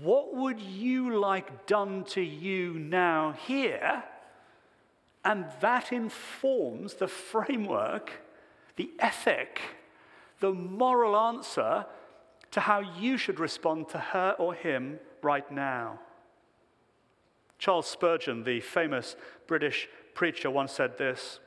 What 0.00 0.34
would 0.34 0.60
you 0.60 1.18
like 1.18 1.66
done 1.66 2.04
to 2.04 2.20
you 2.22 2.74
now, 2.74 3.32
here? 3.32 4.02
And 5.24 5.46
that 5.60 5.92
informs 5.92 6.94
the 6.94 7.08
framework, 7.08 8.10
the 8.76 8.90
ethic, 8.98 9.60
the 10.40 10.52
moral 10.52 11.16
answer 11.16 11.86
to 12.52 12.60
how 12.60 12.80
you 12.80 13.18
should 13.18 13.38
respond 13.38 13.88
to 13.90 13.98
her 13.98 14.34
or 14.38 14.54
him 14.54 14.98
right 15.22 15.50
now. 15.50 15.98
Charles 17.58 17.86
Spurgeon, 17.86 18.44
the 18.44 18.60
famous 18.60 19.16
British 19.46 19.88
preacher, 20.14 20.50
once 20.50 20.72
said 20.72 20.98
this 20.98 21.40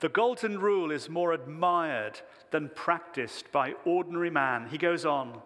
The 0.00 0.08
golden 0.08 0.58
rule 0.58 0.90
is 0.90 1.08
more 1.08 1.32
admired 1.32 2.20
than 2.50 2.70
practiced 2.74 3.50
by 3.50 3.74
ordinary 3.84 4.30
man. 4.30 4.68
He 4.68 4.78
goes 4.78 5.04
on 5.06 5.40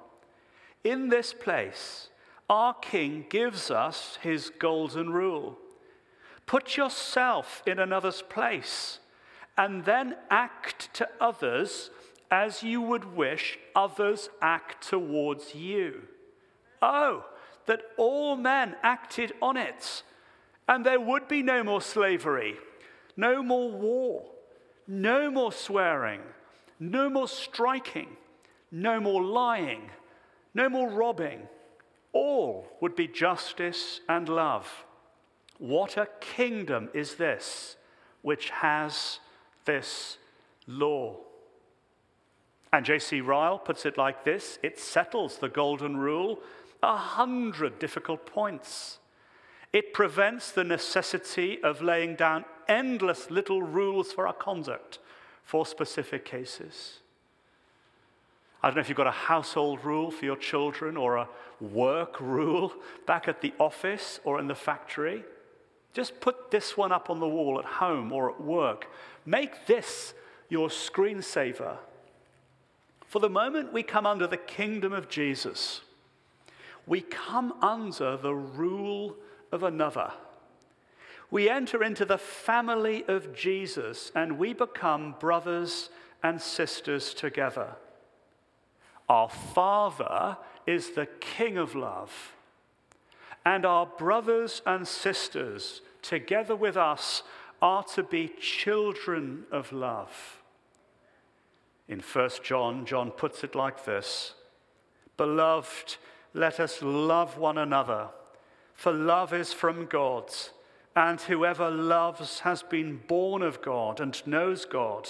In 0.83 1.09
this 1.09 1.33
place, 1.33 2.09
our 2.49 2.75
King 2.75 3.26
gives 3.28 3.71
us 3.71 4.19
his 4.23 4.50
golden 4.59 5.11
rule. 5.11 5.57
Put 6.47 6.76
yourself 6.76 7.62
in 7.64 7.78
another's 7.78 8.23
place 8.23 8.99
and 9.57 9.85
then 9.85 10.16
act 10.30 10.92
to 10.95 11.09
others 11.21 11.90
as 12.30 12.62
you 12.62 12.80
would 12.80 13.16
wish 13.16 13.59
others 13.75 14.30
act 14.42 14.88
towards 14.88 15.54
you. 15.54 16.02
Oh, 16.83 17.25
that 17.66 17.83
all 17.97 18.37
men 18.37 18.75
acted 18.83 19.33
on 19.42 19.57
it, 19.57 20.02
and 20.66 20.85
there 20.85 21.00
would 21.00 21.28
be 21.28 21.42
no 21.42 21.62
more 21.62 21.83
slavery, 21.83 22.57
no 23.16 23.42
more 23.42 23.71
war, 23.71 24.25
no 24.90 25.30
more 25.30 25.53
swearing, 25.53 26.20
no 26.81 27.09
more 27.09 27.29
striking, 27.29 28.09
no 28.72 28.98
more 28.98 29.22
lying, 29.22 29.88
no 30.53 30.68
more 30.68 30.90
robbing. 30.90 31.42
All 32.12 32.66
would 32.81 32.96
be 32.96 33.07
justice 33.07 34.00
and 34.09 34.29
love. 34.29 34.85
What 35.59 35.96
a 35.96 36.09
kingdom 36.20 36.88
is 36.92 37.14
this 37.14 37.76
which 38.22 38.50
has 38.50 39.20
this 39.64 40.18
law? 40.66 41.18
And 42.72 42.85
J.C. 42.85 43.20
Ryle 43.20 43.59
puts 43.59 43.87
it 43.87 43.96
like 43.96 44.24
this 44.24 44.59
it 44.61 44.76
settles 44.79 45.38
the 45.38 45.48
golden 45.48 45.98
rule 45.98 46.40
a 46.83 46.96
hundred 46.96 47.79
difficult 47.79 48.26
points. 48.26 48.98
It 49.72 49.92
prevents 49.92 50.50
the 50.50 50.64
necessity 50.64 51.62
of 51.62 51.81
laying 51.81 52.16
down 52.16 52.44
endless 52.70 53.30
little 53.30 53.61
rules 53.61 54.12
for 54.12 54.26
our 54.26 54.33
conduct 54.33 55.00
for 55.44 55.66
specific 55.66 56.24
cases. 56.24 57.00
I 58.62 58.68
don't 58.68 58.76
know 58.76 58.80
if 58.80 58.88
you've 58.88 58.96
got 58.96 59.06
a 59.06 59.11
household 59.11 59.85
rule 59.85 60.11
for 60.11 60.24
your 60.24 60.37
children 60.37 60.96
or 60.96 61.16
a 61.16 61.28
work 61.61 62.20
rule 62.20 62.72
back 63.06 63.26
at 63.26 63.40
the 63.40 63.52
office 63.59 64.20
or 64.24 64.38
in 64.38 64.46
the 64.46 64.54
factory. 64.54 65.24
Just 65.92 66.20
put 66.20 66.50
this 66.50 66.76
one 66.76 66.92
up 66.92 67.11
on 67.11 67.18
the 67.18 67.28
wall 67.28 67.59
at 67.59 67.64
home 67.64 68.12
or 68.12 68.30
at 68.30 68.40
work. 68.40 68.87
Make 69.26 69.66
this 69.66 70.14
your 70.48 70.68
screensaver. 70.68 71.76
For 73.06 73.18
the 73.18 73.28
moment 73.28 73.72
we 73.72 73.83
come 73.83 74.06
under 74.06 74.26
the 74.26 74.37
kingdom 74.37 74.92
of 74.92 75.09
Jesus, 75.09 75.80
we 76.87 77.00
come 77.00 77.54
under 77.61 78.16
the 78.16 78.35
rule 78.35 79.16
of 79.50 79.64
another. 79.64 80.12
We 81.31 81.49
enter 81.49 81.83
into 81.83 82.05
the 82.05 82.19
family 82.19 83.05
of 83.07 83.35
Jesus 83.35 84.11
and 84.14 84.38
we 84.38 84.53
become 84.53 85.14
brothers 85.21 85.90
and 86.23 86.40
sisters 86.40 87.14
together. 87.14 87.77
Our 89.09 89.29
Father 89.29 90.37
is 90.66 90.90
the 90.90 91.07
King 91.07 91.59
of 91.59 91.75
love, 91.75 92.33
and 93.45 93.64
our 93.64 93.87
brothers 93.87 94.62
and 94.66 94.87
sisters, 94.87 95.81
together 96.03 96.55
with 96.55 96.77
us, 96.77 97.23
are 97.61 97.83
to 97.83 98.03
be 98.03 98.33
children 98.40 99.45
of 99.51 99.73
love. 99.73 100.40
In 101.88 102.01
1 102.01 102.31
John, 102.45 102.87
John 102.87 103.11
puts 103.11 103.43
it 103.43 103.55
like 103.55 103.85
this 103.85 104.35
Beloved, 105.16 105.97
let 106.33 106.61
us 106.61 106.81
love 106.81 107.37
one 107.37 107.59
another, 107.59 108.09
for 108.75 108.93
love 108.93 109.35
is 109.35 109.53
from 109.53 109.87
God, 109.87 110.31
and 110.96 111.20
whoever 111.20 111.70
loves 111.70 112.40
has 112.40 112.62
been 112.62 113.00
born 113.07 113.42
of 113.42 113.62
God 113.62 114.00
and 114.00 114.26
knows 114.26 114.64
God. 114.64 115.09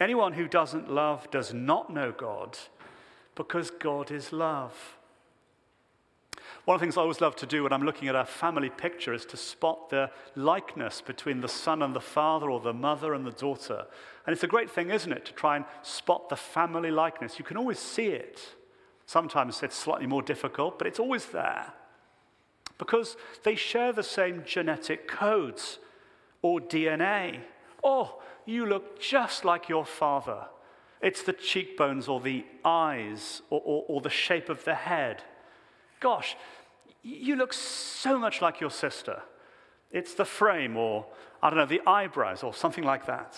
Anyone 0.00 0.32
who 0.34 0.48
doesn't 0.48 0.90
love 0.90 1.30
does 1.30 1.52
not 1.52 1.92
know 1.92 2.12
God, 2.12 2.58
because 3.34 3.70
God 3.70 4.10
is 4.10 4.32
love. 4.32 4.96
One 6.64 6.74
of 6.74 6.80
the 6.80 6.84
things 6.84 6.96
I 6.96 7.02
always 7.02 7.20
love 7.20 7.36
to 7.36 7.46
do 7.46 7.62
when 7.62 7.72
I'm 7.72 7.84
looking 7.84 8.08
at 8.08 8.14
a 8.14 8.24
family 8.24 8.68
picture 8.68 9.14
is 9.14 9.24
to 9.26 9.36
spot 9.36 9.88
the 9.90 10.10
likeness 10.36 11.00
between 11.00 11.40
the 11.40 11.48
son 11.48 11.82
and 11.82 11.94
the 11.94 12.00
father 12.00 12.50
or 12.50 12.60
the 12.60 12.74
mother 12.74 13.14
and 13.14 13.26
the 13.26 13.30
daughter. 13.30 13.86
And 14.26 14.34
it's 14.34 14.44
a 14.44 14.48
great 14.48 14.70
thing, 14.70 14.90
isn't 14.90 15.10
it, 15.10 15.24
to 15.26 15.32
try 15.32 15.56
and 15.56 15.64
spot 15.82 16.28
the 16.28 16.36
family 16.36 16.90
likeness? 16.90 17.38
You 17.38 17.44
can 17.44 17.56
always 17.56 17.78
see 17.78 18.08
it. 18.08 18.40
Sometimes 19.06 19.62
it's 19.62 19.76
slightly 19.76 20.06
more 20.06 20.20
difficult, 20.20 20.78
but 20.78 20.86
it's 20.86 21.00
always 21.00 21.26
there 21.26 21.72
because 22.78 23.16
they 23.42 23.56
share 23.56 23.92
the 23.92 24.02
same 24.02 24.44
genetic 24.46 25.08
codes 25.08 25.78
or 26.42 26.60
DNA. 26.60 27.40
Oh, 27.82 28.20
you 28.46 28.64
look 28.64 29.00
just 29.00 29.44
like 29.44 29.68
your 29.68 29.84
father. 29.84 30.46
It's 31.02 31.22
the 31.22 31.32
cheekbones 31.32 32.08
or 32.08 32.20
the 32.20 32.44
eyes 32.64 33.42
or, 33.50 33.60
or, 33.64 33.84
or, 33.88 34.00
the 34.00 34.10
shape 34.10 34.48
of 34.48 34.64
the 34.64 34.74
head. 34.74 35.22
Gosh, 36.00 36.36
you 37.02 37.36
look 37.36 37.52
so 37.52 38.18
much 38.18 38.42
like 38.42 38.60
your 38.60 38.70
sister. 38.70 39.22
It's 39.92 40.14
the 40.14 40.24
frame 40.24 40.76
or, 40.76 41.06
I 41.42 41.50
don't 41.50 41.58
know, 41.58 41.66
the 41.66 41.82
eyebrows 41.86 42.42
or 42.42 42.52
something 42.52 42.84
like 42.84 43.06
that. 43.06 43.36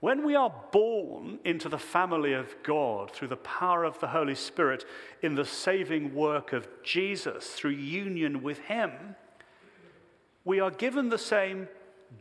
When 0.00 0.24
we 0.24 0.34
are 0.34 0.52
born 0.72 1.40
into 1.44 1.68
the 1.68 1.78
family 1.78 2.32
of 2.32 2.54
God 2.62 3.10
through 3.10 3.28
the 3.28 3.36
power 3.36 3.84
of 3.84 4.00
the 4.00 4.08
Holy 4.08 4.34
Spirit 4.34 4.86
in 5.22 5.34
the 5.34 5.44
saving 5.44 6.14
work 6.14 6.54
of 6.54 6.66
Jesus 6.82 7.50
through 7.50 7.72
union 7.72 8.42
with 8.42 8.58
Him, 8.60 8.90
we 10.44 10.58
are 10.58 10.70
given 10.70 11.10
the 11.10 11.18
same 11.18 11.68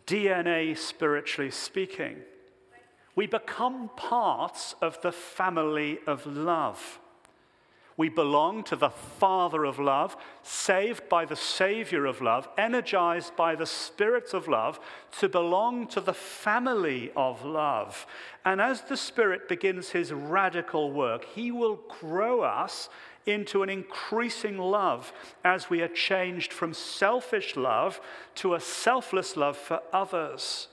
DNA 0.05 0.77
spiritually 0.77 1.51
speaking. 1.51 2.17
We 3.15 3.27
become 3.27 3.89
parts 3.95 4.75
of 4.81 5.01
the 5.01 5.13
family 5.13 5.99
of 6.05 6.25
love. 6.25 6.99
We 7.99 8.07
belong 8.07 8.63
to 8.63 8.77
the 8.77 8.91
Father 8.91 9.65
of 9.65 9.77
love, 9.77 10.15
saved 10.41 11.09
by 11.09 11.25
the 11.25 11.35
Savior 11.35 12.05
of 12.05 12.21
love, 12.21 12.47
energized 12.57 13.35
by 13.35 13.55
the 13.55 13.65
Spirit 13.65 14.33
of 14.33 14.47
love 14.47 14.79
to 15.19 15.27
belong 15.27 15.85
to 15.87 15.99
the 15.99 16.13
family 16.13 17.11
of 17.17 17.43
love. 17.43 18.07
And 18.45 18.61
as 18.61 18.83
the 18.83 18.95
Spirit 18.95 19.49
begins 19.49 19.89
his 19.89 20.13
radical 20.13 20.93
work, 20.93 21.25
he 21.25 21.51
will 21.51 21.81
grow 21.99 22.39
us 22.39 22.87
into 23.25 23.63
an 23.63 23.69
increasing 23.69 24.57
love 24.57 25.11
as 25.43 25.69
we 25.69 25.81
are 25.81 25.89
changed 25.89 26.53
from 26.53 26.73
selfish 26.73 27.57
love 27.57 27.99
to 28.35 28.53
a 28.53 28.61
selfless 28.61 29.35
love 29.35 29.57
for 29.57 29.81
others. 29.91 30.69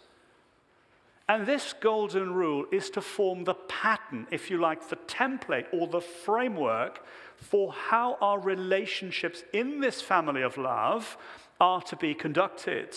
And 1.29 1.45
this 1.45 1.75
golden 1.81 2.33
rule 2.35 2.67
is 2.71 2.89
to 2.91 3.01
form 3.01 3.45
the 3.45 3.55
pattern, 3.55 4.29
if 4.31 4.49
you 4.49 4.59
like, 4.59 4.89
the 4.89 4.97
template 4.97 5.67
or 5.73 5.89
the 5.89 6.01
framework 6.01 7.05
for 7.37 7.73
how 7.73 8.17
our 8.21 8.39
relationships 8.39 9.43
in 9.53 9.81
this 9.81 10.01
family 10.01 10.43
of 10.43 10.57
love 10.57 11.17
are 11.61 11.83
to 11.83 11.97
be 11.97 12.15
conducted. 12.15 12.97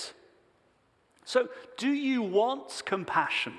So, 1.26 1.50
do 1.78 1.90
you 1.90 2.22
want 2.22 2.84
compassion? 2.86 3.54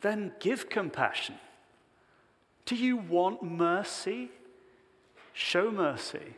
Then 0.00 0.32
give 0.40 0.68
compassion. 0.68 1.36
Do 2.64 2.74
you 2.76 2.96
want 2.96 3.42
mercy? 3.42 4.30
Show 5.34 5.70
mercy. 5.70 6.34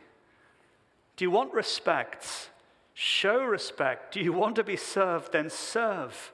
Do 1.15 1.25
you 1.25 1.31
want 1.31 1.53
respect? 1.53 2.49
Show 2.93 3.43
respect. 3.43 4.13
Do 4.13 4.19
you 4.19 4.33
want 4.33 4.55
to 4.55 4.63
be 4.63 4.75
served? 4.75 5.31
Then 5.31 5.49
serve. 5.49 6.31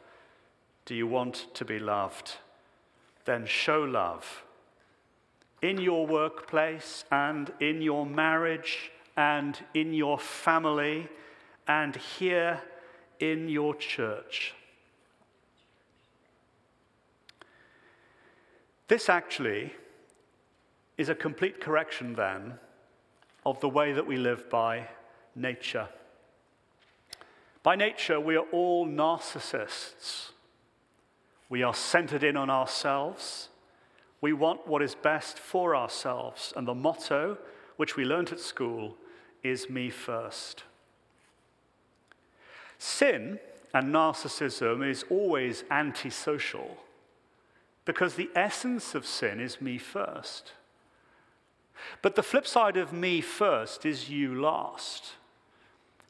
Do 0.86 0.96
you 0.96 1.08
want 1.08 1.48
to 1.54 1.66
be 1.66 1.80
loved? 1.80 2.34
Then 3.26 3.46
show 3.46 3.84
love. 3.84 4.44
In 5.62 5.80
your 5.80 6.06
workplace 6.06 7.06
and 7.10 7.52
in 7.62 7.82
your 7.82 8.06
marriage 8.06 8.92
and 9.16 9.58
in 9.74 9.94
your 9.94 10.20
family 10.20 11.08
and 11.68 11.96
here 11.96 12.62
in 13.20 13.48
your 13.48 13.76
church. 13.76 14.54
This 18.90 19.08
actually 19.08 19.74
is 20.98 21.08
a 21.10 21.16
complete 21.16 21.62
correction 21.62 22.14
then 22.14 22.60
of 23.46 23.60
the 23.62 23.70
way 23.70 23.94
that 23.94 24.06
we 24.06 24.18
live 24.18 24.50
by 24.50 24.88
nature. 25.36 25.88
By 27.64 27.76
nature, 27.78 28.20
we 28.20 28.36
are 28.36 28.46
all 28.52 28.86
narcissists. 28.86 30.33
We 31.54 31.62
are 31.62 31.76
centered 31.76 32.24
in 32.24 32.36
on 32.36 32.50
ourselves. 32.50 33.50
We 34.22 34.34
want 34.34 34.68
what 34.68 34.82
is 34.82 34.96
best 34.96 35.38
for 35.38 35.76
ourselves. 35.76 36.52
And 36.56 36.68
the 36.68 36.74
motto, 36.74 37.38
which 37.78 37.96
we 37.96 38.06
learnt 38.06 38.32
at 38.32 38.40
school, 38.40 38.98
is 39.44 39.70
me 39.70 39.92
first. 39.92 40.64
Sin 42.80 43.38
and 43.72 43.94
narcissism 43.94 44.84
is 44.84 45.06
always 45.12 45.64
antisocial 45.70 46.76
because 47.86 48.16
the 48.16 48.32
essence 48.36 48.96
of 48.96 49.06
sin 49.06 49.40
is 49.40 49.62
me 49.62 49.78
first. 49.78 50.54
But 52.02 52.16
the 52.16 52.24
flip 52.24 52.48
side 52.48 52.78
of 52.78 52.92
me 52.92 53.22
first 53.22 53.86
is 53.86 54.10
you 54.10 54.42
last, 54.42 55.12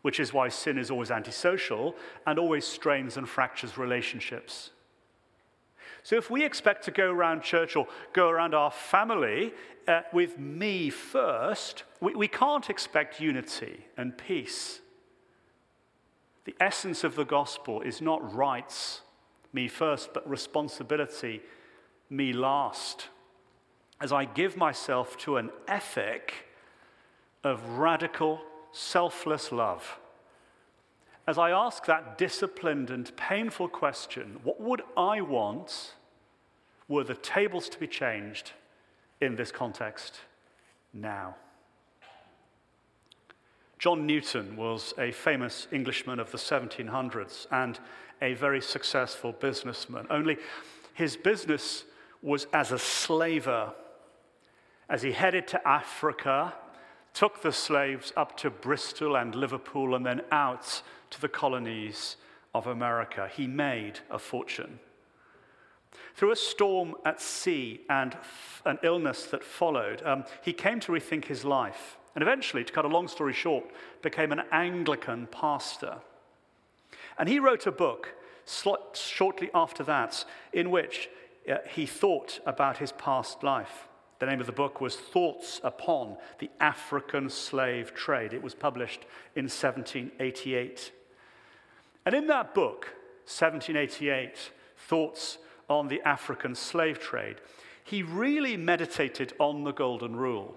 which 0.03 0.21
is 0.21 0.31
why 0.31 0.47
sin 0.47 0.77
is 0.77 0.89
always 0.89 1.11
antisocial 1.11 1.97
and 2.25 2.39
always 2.39 2.65
strains 2.65 3.17
and 3.17 3.27
fractures 3.27 3.77
relationships. 3.77 4.69
So 6.03 6.17
if 6.17 6.29
we 6.29 6.43
expect 6.43 6.83
to 6.85 6.91
go 6.91 7.09
around 7.09 7.41
church 7.41 7.75
or 7.75 7.87
go 8.11 8.29
around 8.29 8.53
our 8.53 8.71
family 8.71 9.53
uh, 9.87 10.01
with 10.11 10.37
me 10.37 10.89
first, 10.89 11.83
we, 11.99 12.13
we 12.13 12.27
can't 12.27 12.69
expect 12.69 13.19
unity 13.19 13.85
and 13.97 14.17
peace. 14.17 14.81
The 16.45 16.55
essence 16.59 17.03
of 17.03 17.15
the 17.15 17.23
gospel 17.23 17.81
is 17.81 18.01
not 18.01 18.35
rights, 18.35 19.01
me 19.53 19.67
first, 19.67 20.13
but 20.13 20.29
responsibility, 20.29 21.41
me 22.09 22.33
last 22.33 23.07
as 24.03 24.11
I 24.11 24.25
give 24.25 24.57
myself 24.57 25.17
to 25.19 25.37
an 25.37 25.49
ethic 25.65 26.47
of 27.41 27.77
radical, 27.77 28.41
selfless 28.73 29.51
love. 29.51 29.97
As 31.25 31.37
I 31.37 31.51
ask 31.51 31.85
that 31.85 32.17
disciplined 32.17 32.89
and 32.89 33.15
painful 33.15 33.69
question, 33.69 34.39
what 34.43 34.59
would 34.59 34.81
I 34.97 35.21
want 35.21 35.93
were 36.87 37.05
the 37.05 37.15
tables 37.15 37.69
to 37.69 37.79
be 37.79 37.87
changed 37.87 38.51
in 39.21 39.35
this 39.35 39.51
context 39.51 40.19
now? 40.93 41.35
John 43.79 44.05
Newton 44.05 44.57
was 44.57 44.93
a 44.97 45.11
famous 45.11 45.67
Englishman 45.71 46.19
of 46.19 46.31
the 46.31 46.37
1700s 46.37 47.47
and 47.51 47.79
a 48.21 48.33
very 48.33 48.61
successful 48.61 49.31
businessman. 49.31 50.07
Only 50.09 50.37
his 50.93 51.15
business 51.15 51.85
was 52.21 52.47
as 52.53 52.71
a 52.71 52.79
slaver 52.79 53.73
as 54.89 55.01
he 55.01 55.11
headed 55.11 55.47
to 55.49 55.67
Africa, 55.67 56.53
took 57.13 57.41
the 57.41 57.51
slaves 57.51 58.11
up 58.15 58.37
to 58.37 58.49
Bristol 58.49 59.15
and 59.15 59.33
Liverpool 59.35 59.95
and 59.95 60.05
then 60.05 60.21
out 60.31 60.81
to 61.13 61.21
the 61.21 61.29
colonies 61.29 62.17
of 62.53 62.67
America. 62.67 63.29
He 63.33 63.47
made 63.47 63.99
a 64.11 64.19
fortune. 64.19 64.79
Through 66.15 66.31
a 66.31 66.35
storm 66.35 66.95
at 67.05 67.21
sea 67.21 67.81
and 67.89 68.17
an 68.65 68.79
illness 68.83 69.25
that 69.25 69.43
followed, 69.43 70.01
um, 70.05 70.25
he 70.41 70.53
came 70.53 70.79
to 70.81 70.91
rethink 70.91 71.25
his 71.25 71.45
life 71.45 71.97
and 72.15 72.21
eventually, 72.21 72.63
to 72.63 72.73
cut 72.73 72.85
a 72.85 72.89
long 72.89 73.07
story 73.07 73.33
short, 73.33 73.65
became 74.01 74.31
an 74.31 74.43
Anglican 74.51 75.27
pastor. 75.27 75.97
And 77.17 77.27
he 77.27 77.39
wrote 77.39 77.65
a 77.65 77.71
book 77.71 78.13
shortly 78.93 79.49
after 79.53 79.83
that 79.85 80.25
in 80.51 80.69
which 80.69 81.09
uh, 81.49 81.57
he 81.69 81.85
thought 81.85 82.39
about 82.45 82.77
his 82.77 82.91
past 82.93 83.43
life. 83.43 83.87
The 84.19 84.27
name 84.27 84.39
of 84.39 84.45
the 84.45 84.51
book 84.51 84.79
was 84.79 84.95
Thoughts 84.95 85.59
Upon 85.63 86.17
the 86.39 86.49
African 86.59 87.29
Slave 87.29 87.93
Trade. 87.93 88.33
It 88.33 88.43
was 88.43 88.53
published 88.53 89.01
in 89.35 89.45
1788. 89.45 90.91
And 92.05 92.15
in 92.15 92.27
that 92.27 92.53
book, 92.53 92.93
1788, 93.25 94.51
Thoughts 94.77 95.37
on 95.69 95.87
the 95.87 96.01
African 96.01 96.55
Slave 96.55 96.99
Trade, 96.99 97.37
he 97.83 98.03
really 98.03 98.57
meditated 98.57 99.33
on 99.39 99.63
the 99.63 99.71
Golden 99.71 100.15
Rule. 100.15 100.55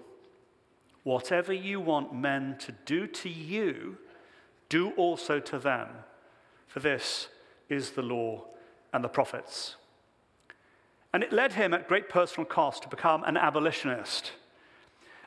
Whatever 1.03 1.53
you 1.53 1.79
want 1.79 2.13
men 2.13 2.57
to 2.59 2.73
do 2.85 3.07
to 3.07 3.29
you, 3.29 3.97
do 4.69 4.91
also 4.91 5.39
to 5.39 5.57
them, 5.57 5.87
for 6.67 6.81
this 6.81 7.29
is 7.69 7.91
the 7.91 8.01
law 8.01 8.43
and 8.93 9.03
the 9.03 9.09
prophets. 9.09 9.75
And 11.13 11.23
it 11.23 11.31
led 11.31 11.53
him 11.53 11.73
at 11.73 11.87
great 11.87 12.09
personal 12.09 12.45
cost 12.45 12.83
to 12.83 12.89
become 12.89 13.23
an 13.23 13.37
abolitionist. 13.37 14.33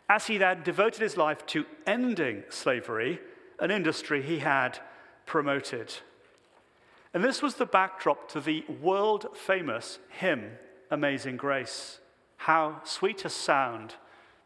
As 0.08 0.26
he 0.26 0.38
then 0.38 0.62
devoted 0.62 1.00
his 1.00 1.16
life 1.16 1.46
to 1.46 1.64
ending 1.86 2.44
slavery, 2.50 3.20
an 3.58 3.70
industry 3.70 4.22
he 4.22 4.40
had 4.40 4.78
promoted. 5.24 5.94
And 7.12 7.24
this 7.24 7.42
was 7.42 7.56
the 7.56 7.66
backdrop 7.66 8.28
to 8.30 8.40
the 8.40 8.64
world 8.80 9.36
famous 9.36 9.98
hymn, 10.10 10.52
Amazing 10.90 11.36
Grace. 11.36 11.98
How 12.36 12.80
sweet 12.84 13.24
a 13.24 13.28
sound 13.28 13.96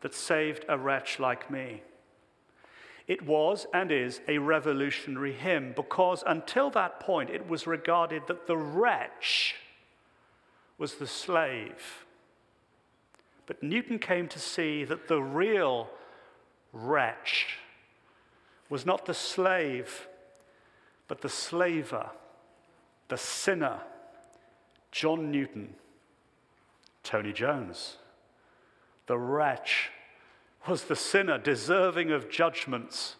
that 0.01 0.15
saved 0.15 0.65
a 0.69 0.79
wretch 0.79 1.19
like 1.19 1.51
me. 1.51 1.83
It 3.07 3.23
was 3.23 3.67
and 3.75 3.93
is 3.93 4.21
a 4.27 4.39
revolutionary 4.39 5.35
hymn 5.35 5.75
because 5.77 6.25
until 6.27 6.71
that 6.71 7.01
point 7.01 7.29
it 7.29 7.47
was 7.47 7.67
regarded 7.67 8.23
that 8.29 8.47
the 8.47 8.57
wretch 8.57 9.57
was 10.79 10.95
the 10.95 11.07
slave. 11.07 12.05
But 13.47 13.63
Newton 13.63 13.99
came 13.99 14.27
to 14.29 14.39
see 14.39 14.85
that 14.85 15.07
the 15.07 15.23
real 15.23 15.91
wretch 16.73 17.59
was 18.71 18.87
not 18.87 19.05
the 19.05 19.15
slave, 19.15 20.09
but 21.09 21.21
the 21.21 21.29
slaver, 21.29 22.11
the 23.15 23.19
sinner, 23.19 23.79
John 24.91 25.31
Newton, 25.31 25.77
Tony 27.05 27.33
Jones. 27.33 27.99
The 29.07 29.17
wretch 29.17 29.91
was 30.67 30.83
the 30.83 30.97
sinner 30.97 31.39
deserving 31.39 32.11
of 32.11 32.29
judgments 32.29 33.15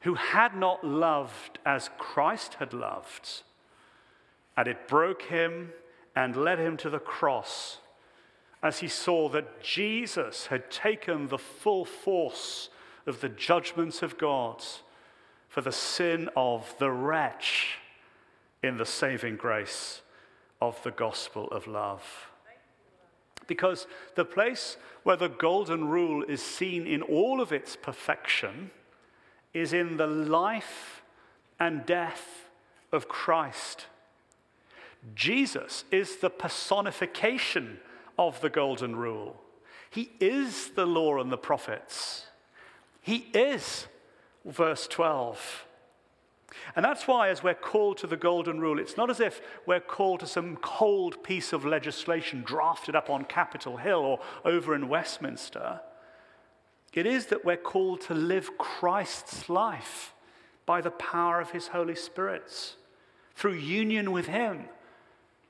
who 0.00 0.14
had 0.14 0.56
not 0.56 0.82
loved 0.82 1.58
as 1.66 1.90
Christ 1.98 2.54
had 2.54 2.72
loved, 2.72 3.42
and 4.56 4.66
it 4.66 4.88
broke 4.88 5.24
him 5.24 5.74
and 6.16 6.34
led 6.34 6.58
him 6.58 6.78
to 6.78 6.88
the 6.88 6.98
cross 6.98 7.80
as 8.62 8.78
he 8.78 8.88
saw 8.88 9.28
that 9.28 9.62
Jesus 9.62 10.46
had 10.46 10.70
taken 10.70 11.28
the 11.28 11.36
full 11.36 11.84
force 11.84 12.70
of 13.04 13.20
the 13.20 13.28
judgments 13.28 14.00
of 14.00 14.16
God 14.16 14.64
for 15.50 15.60
the 15.60 15.72
sin 15.72 16.30
of 16.34 16.74
the 16.78 16.90
wretch 16.90 17.80
in 18.64 18.76
the 18.76 18.86
saving 18.86 19.36
grace 19.36 20.02
of 20.60 20.82
the 20.82 20.90
gospel 20.90 21.48
of 21.48 21.66
love. 21.66 22.30
Because 23.46 23.86
the 24.14 24.24
place 24.24 24.76
where 25.02 25.16
the 25.16 25.28
golden 25.28 25.88
rule 25.88 26.24
is 26.24 26.42
seen 26.42 26.86
in 26.86 27.02
all 27.02 27.40
of 27.40 27.52
its 27.52 27.76
perfection 27.76 28.70
is 29.52 29.72
in 29.72 29.96
the 29.96 30.06
life 30.06 31.02
and 31.60 31.84
death 31.84 32.48
of 32.90 33.08
Christ. 33.08 33.86
Jesus 35.14 35.84
is 35.90 36.16
the 36.16 36.30
personification 36.30 37.78
of 38.18 38.40
the 38.40 38.50
golden 38.50 38.96
rule. 38.96 39.36
He 39.90 40.10
is 40.18 40.70
the 40.70 40.86
law 40.86 41.20
and 41.20 41.30
the 41.30 41.36
prophets. 41.36 42.26
He 43.02 43.26
is, 43.34 43.86
verse 44.44 44.88
12. 44.88 45.66
And 46.76 46.84
that's 46.84 47.06
why, 47.06 47.28
as 47.28 47.42
we're 47.42 47.54
called 47.54 47.98
to 47.98 48.06
the 48.06 48.16
Golden 48.16 48.60
Rule, 48.60 48.78
it's 48.78 48.96
not 48.96 49.10
as 49.10 49.20
if 49.20 49.40
we're 49.66 49.80
called 49.80 50.20
to 50.20 50.26
some 50.26 50.56
cold 50.56 51.22
piece 51.22 51.52
of 51.52 51.64
legislation 51.64 52.42
drafted 52.42 52.94
up 52.94 53.10
on 53.10 53.24
Capitol 53.24 53.76
Hill 53.76 53.98
or 53.98 54.20
over 54.44 54.74
in 54.74 54.88
Westminster. 54.88 55.80
It 56.92 57.06
is 57.06 57.26
that 57.26 57.44
we're 57.44 57.56
called 57.56 58.00
to 58.02 58.14
live 58.14 58.56
Christ's 58.56 59.48
life 59.48 60.14
by 60.66 60.80
the 60.80 60.92
power 60.92 61.40
of 61.40 61.50
his 61.50 61.68
Holy 61.68 61.96
Spirit, 61.96 62.76
through 63.34 63.54
union 63.54 64.12
with 64.12 64.26
him, 64.26 64.66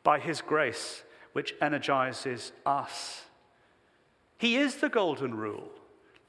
by 0.03 0.19
his 0.19 0.41
grace, 0.41 1.05
which 1.33 1.55
energizes 1.61 2.53
us. 2.65 3.23
He 4.39 4.57
is 4.57 4.77
the 4.77 4.89
Golden 4.89 5.35
Rule 5.35 5.71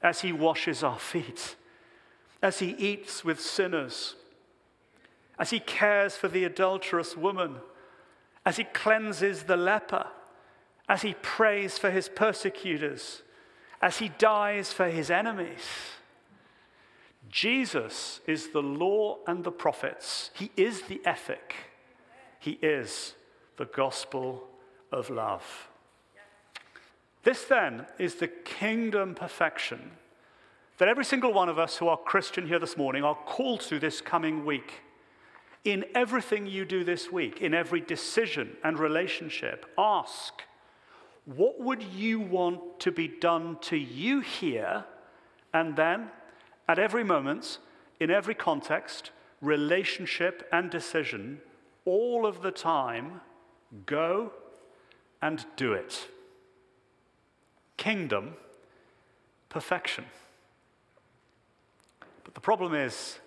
as 0.02 0.20
he 0.20 0.32
washes 0.32 0.82
our 0.82 0.98
feet, 0.98 1.56
as 2.42 2.58
he 2.58 2.70
eats 2.70 3.24
with 3.24 3.40
sinners 3.40 4.14
as 5.38 5.50
he 5.50 5.60
cares 5.60 6.16
for 6.16 6.28
the 6.28 6.44
adulterous 6.44 7.16
woman, 7.16 7.56
as 8.44 8.56
he 8.56 8.64
cleanses 8.64 9.44
the 9.44 9.56
leper, 9.56 10.06
as 10.88 11.02
he 11.02 11.14
prays 11.14 11.78
for 11.78 11.90
his 11.90 12.08
persecutors, 12.08 13.22
as 13.82 13.98
he 13.98 14.08
dies 14.08 14.72
for 14.72 14.88
his 14.88 15.10
enemies. 15.10 15.66
Jesus 17.28 18.20
is 18.26 18.48
the 18.48 18.62
law 18.62 19.18
and 19.26 19.44
the 19.44 19.50
prophets. 19.50 20.30
He 20.34 20.50
is 20.56 20.82
the 20.82 21.00
ethic. 21.04 21.54
He 22.38 22.52
is 22.62 23.14
the 23.56 23.64
gospel 23.64 24.48
of 24.92 25.10
love. 25.10 25.68
This 27.24 27.44
then 27.44 27.86
is 27.98 28.14
the 28.14 28.28
kingdom 28.28 29.14
perfection 29.16 29.90
that 30.78 30.88
every 30.88 31.04
single 31.04 31.32
one 31.32 31.48
of 31.48 31.58
us 31.58 31.76
who 31.76 31.88
are 31.88 31.96
Christian 31.96 32.46
here 32.46 32.58
this 32.58 32.76
morning 32.76 33.02
are 33.02 33.14
called 33.14 33.62
to 33.62 33.78
this 33.78 34.00
coming 34.00 34.44
week 34.44 34.82
in 35.66 35.84
everything 35.96 36.46
you 36.46 36.64
do 36.64 36.84
this 36.84 37.10
week, 37.10 37.42
in 37.42 37.52
every 37.52 37.80
decision 37.80 38.56
and 38.62 38.78
relationship, 38.78 39.66
ask, 39.76 40.42
what 41.24 41.60
would 41.60 41.82
you 41.82 42.20
want 42.20 42.78
to 42.78 42.92
be 42.92 43.08
done 43.08 43.58
to 43.62 43.76
you 43.76 44.20
here? 44.20 44.84
And 45.52 45.74
then, 45.74 46.10
at 46.68 46.78
every 46.78 47.02
moment, 47.02 47.58
in 47.98 48.12
every 48.12 48.34
context, 48.34 49.10
relationship 49.40 50.48
and 50.52 50.70
decision, 50.70 51.40
all 51.84 52.26
of 52.26 52.42
the 52.42 52.52
time, 52.52 53.20
go 53.86 54.32
and 55.20 55.44
do 55.56 55.72
it. 55.72 56.06
Kingdom, 57.76 58.34
perfection. 59.48 60.04
But 62.22 62.34
the 62.34 62.40
problem 62.40 62.72
is, 62.72 63.18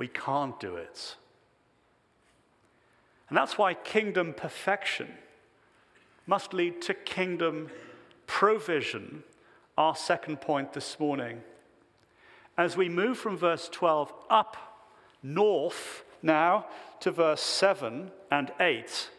we 0.00 0.08
can't 0.08 0.58
do 0.58 0.76
it. 0.76 1.14
And 3.28 3.36
that's 3.36 3.58
why 3.58 3.74
kingdom 3.74 4.32
perfection 4.32 5.08
must 6.26 6.54
lead 6.54 6.80
to 6.80 6.94
kingdom 6.94 7.68
provision, 8.26 9.24
our 9.76 9.94
second 9.94 10.40
point 10.40 10.72
this 10.72 10.98
morning. 10.98 11.42
As 12.56 12.78
we 12.78 12.88
move 12.88 13.18
from 13.18 13.36
verse 13.36 13.68
12 13.68 14.10
up 14.30 14.56
north 15.22 16.02
now 16.22 16.64
to 17.00 17.10
verse 17.10 17.42
7 17.42 18.10
and 18.30 18.52
8, 18.58 19.10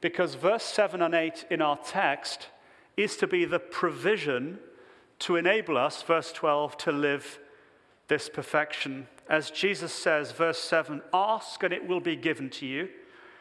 because 0.00 0.36
verse 0.36 0.64
7 0.64 1.02
and 1.02 1.14
8 1.14 1.44
in 1.50 1.60
our 1.60 1.76
text 1.76 2.48
is 2.96 3.14
to 3.18 3.26
be 3.26 3.44
the 3.44 3.58
provision 3.58 4.58
to 5.18 5.36
enable 5.36 5.76
us, 5.76 6.00
verse 6.00 6.32
12, 6.32 6.78
to 6.78 6.92
live 6.92 7.38
this 8.08 8.30
perfection 8.30 9.06
as 9.28 9.50
Jesus 9.50 9.92
says, 9.92 10.32
verse 10.32 10.58
7 10.58 11.02
Ask 11.12 11.62
and 11.62 11.72
it 11.72 11.86
will 11.86 12.00
be 12.00 12.16
given 12.16 12.48
to 12.50 12.66
you. 12.66 12.88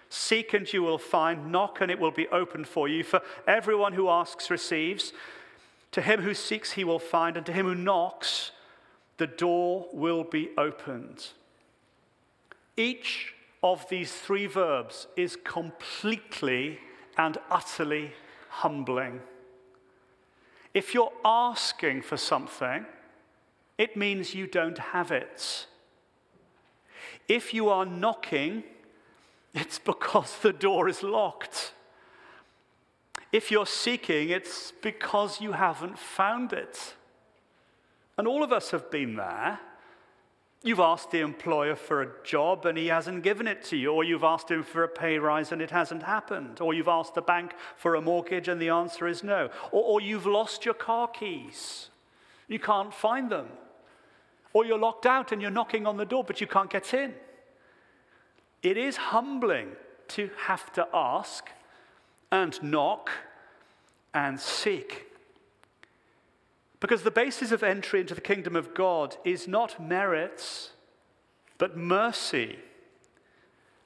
Seek 0.10 0.54
and 0.54 0.71
you 0.71 0.84
will 0.84 0.97
find. 0.97 1.52
Knock 1.52 1.82
and 1.82 1.91
it 1.91 2.00
will 2.00 2.12
be 2.12 2.28
opened 2.28 2.67
for 2.67 2.88
you. 2.88 3.04
For 3.04 3.21
everyone 3.47 3.93
who 3.93 4.10
asks 4.10 4.50
receives. 4.50 5.13
To 5.93 6.02
him 6.02 6.21
who 6.21 6.34
seeks, 6.34 6.73
he 6.73 6.84
will 6.84 7.00
find. 7.00 7.38
And 7.38 7.45
to 7.45 7.54
him 7.54 7.65
who 7.65 7.76
knocks, 7.76 8.52
the 9.17 9.28
door 9.28 9.88
will 9.93 10.23
be 10.23 10.50
opened. 10.58 11.28
Each 12.76 13.34
of 13.63 13.88
these 13.89 14.13
three 14.13 14.45
verbs 14.45 15.08
is 15.15 15.38
completely 15.43 16.80
and 17.17 17.38
utterly 17.50 18.12
humbling. 18.50 19.21
If 20.73 20.93
you're 20.93 21.13
asking 21.26 22.04
for 22.04 22.17
something, 22.17 22.86
it 23.78 23.97
means 23.97 24.36
you 24.36 24.47
don't 24.47 24.78
have 24.78 25.12
it. 25.12 25.65
If 27.28 27.54
you 27.54 27.70
are 27.70 27.86
knocking, 27.86 28.63
it's 29.54 29.80
because 29.80 30.40
the 30.40 30.54
door 30.54 30.88
is 30.88 31.04
locked. 31.04 31.74
If 33.32 33.52
you're 33.52 33.66
seeking, 33.66 34.30
it's 34.30 34.72
because 34.82 35.42
you 35.42 35.52
haven't 35.52 36.00
found 36.00 36.54
it. 36.54 36.96
And 38.18 38.28
all 38.28 38.44
of 38.44 38.52
us 38.52 38.72
have 38.72 38.90
been 38.90 39.16
there. 39.16 39.60
You've 40.63 40.80
asked 40.80 41.12
the 41.12 41.20
employer 41.20 41.76
for 41.76 42.02
a 42.02 42.10
job 42.24 42.66
and 42.66 42.78
he 42.78 42.88
hasn't 42.88 43.24
given 43.24 43.48
it 43.48 43.63
to 43.66 43.78
you, 43.78 43.92
or 43.92 44.04
you've 44.04 44.24
asked 44.24 44.50
him 44.50 44.63
for 44.63 44.84
a 44.84 44.88
pay 44.88 45.20
rise 45.20 45.52
and 45.52 45.62
it 45.62 45.72
hasn't 45.72 46.04
happened, 46.04 46.60
or 46.62 46.74
you've 46.74 46.88
asked 46.88 47.13
the 47.16 47.22
bank 47.22 47.54
for 47.76 47.96
a 47.96 48.02
mortgage 48.02 48.48
and 48.48 48.60
the 48.62 48.70
answer 48.70 49.08
is 49.08 49.24
no, 49.24 49.50
or, 49.72 49.84
or 49.84 50.02
you've 50.02 50.26
lost 50.26 50.66
your 50.66 50.74
car 50.74 51.08
keys. 51.08 51.90
You 52.48 52.60
can't 52.60 52.94
find 52.94 53.30
them. 53.30 53.48
Or 54.58 54.65
you're 54.65 54.80
locked 54.80 55.06
out 55.06 55.32
and 55.32 55.39
you're 55.39 55.52
knocking 55.52 55.86
on 55.86 55.98
the 55.98 56.06
door, 56.06 56.24
but 56.24 56.41
you 56.41 56.48
can't 56.48 56.72
get 56.72 56.91
in. 56.91 57.13
It 58.63 58.76
is 58.76 58.98
humbling 58.98 59.74
to 60.08 60.32
have 60.48 60.74
to 60.74 60.88
ask 60.91 61.52
and 62.32 62.60
knock 62.63 63.12
and 64.15 64.39
seek. 64.39 65.12
Because 66.80 67.04
the 67.04 67.12
basis 67.12 67.52
of 67.52 67.62
entry 67.62 68.00
into 68.00 68.15
the 68.15 68.20
kingdom 68.20 68.56
of 68.56 68.74
God 68.74 69.15
is 69.24 69.48
not 69.48 69.80
merits, 69.80 70.72
but 71.60 71.78
mercy. 71.78 72.58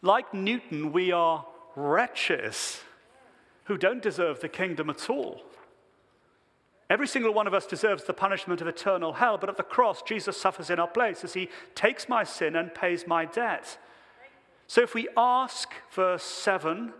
Like 0.01 0.33
Newton, 0.33 0.93
we 0.93 1.11
are 1.11 1.45
wretches 1.75 2.79
who 3.65 3.77
don't 3.77 4.01
deserve 4.01 4.39
the 4.39 4.47
kingdom 4.47 4.89
at 4.89 5.09
all. 5.09 5.41
Every 6.91 7.07
single 7.07 7.33
one 7.33 7.47
of 7.47 7.53
us 7.53 7.65
deserves 7.65 8.03
the 8.03 8.13
punishment 8.13 8.59
of 8.59 8.67
eternal 8.67 9.13
hell, 9.13 9.37
but 9.37 9.49
at 9.49 9.55
the 9.55 9.63
cross, 9.63 10.01
Jesus 10.01 10.35
suffers 10.35 10.69
in 10.69 10.77
our 10.77 10.89
place 10.89 11.23
as 11.23 11.33
he 11.33 11.47
takes 11.73 12.09
my 12.09 12.25
sin 12.25 12.53
and 12.53 12.75
pays 12.75 13.07
my 13.07 13.23
debt. 13.23 13.77
So 14.67 14.81
if 14.81 14.93
we 14.93 15.07
ask, 15.15 15.71
verse 15.93 16.23
7, 16.23 16.91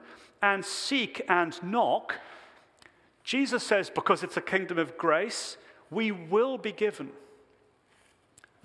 and 0.41 0.63
seek 0.63 1.21
and 1.27 1.61
knock, 1.61 2.15
Jesus 3.25 3.63
says, 3.63 3.89
because 3.89 4.23
it's 4.23 4.37
a 4.37 4.41
kingdom 4.41 4.77
of 4.77 4.97
grace, 4.97 5.57
we 5.89 6.09
will 6.09 6.57
be 6.57 6.71
given. 6.71 7.09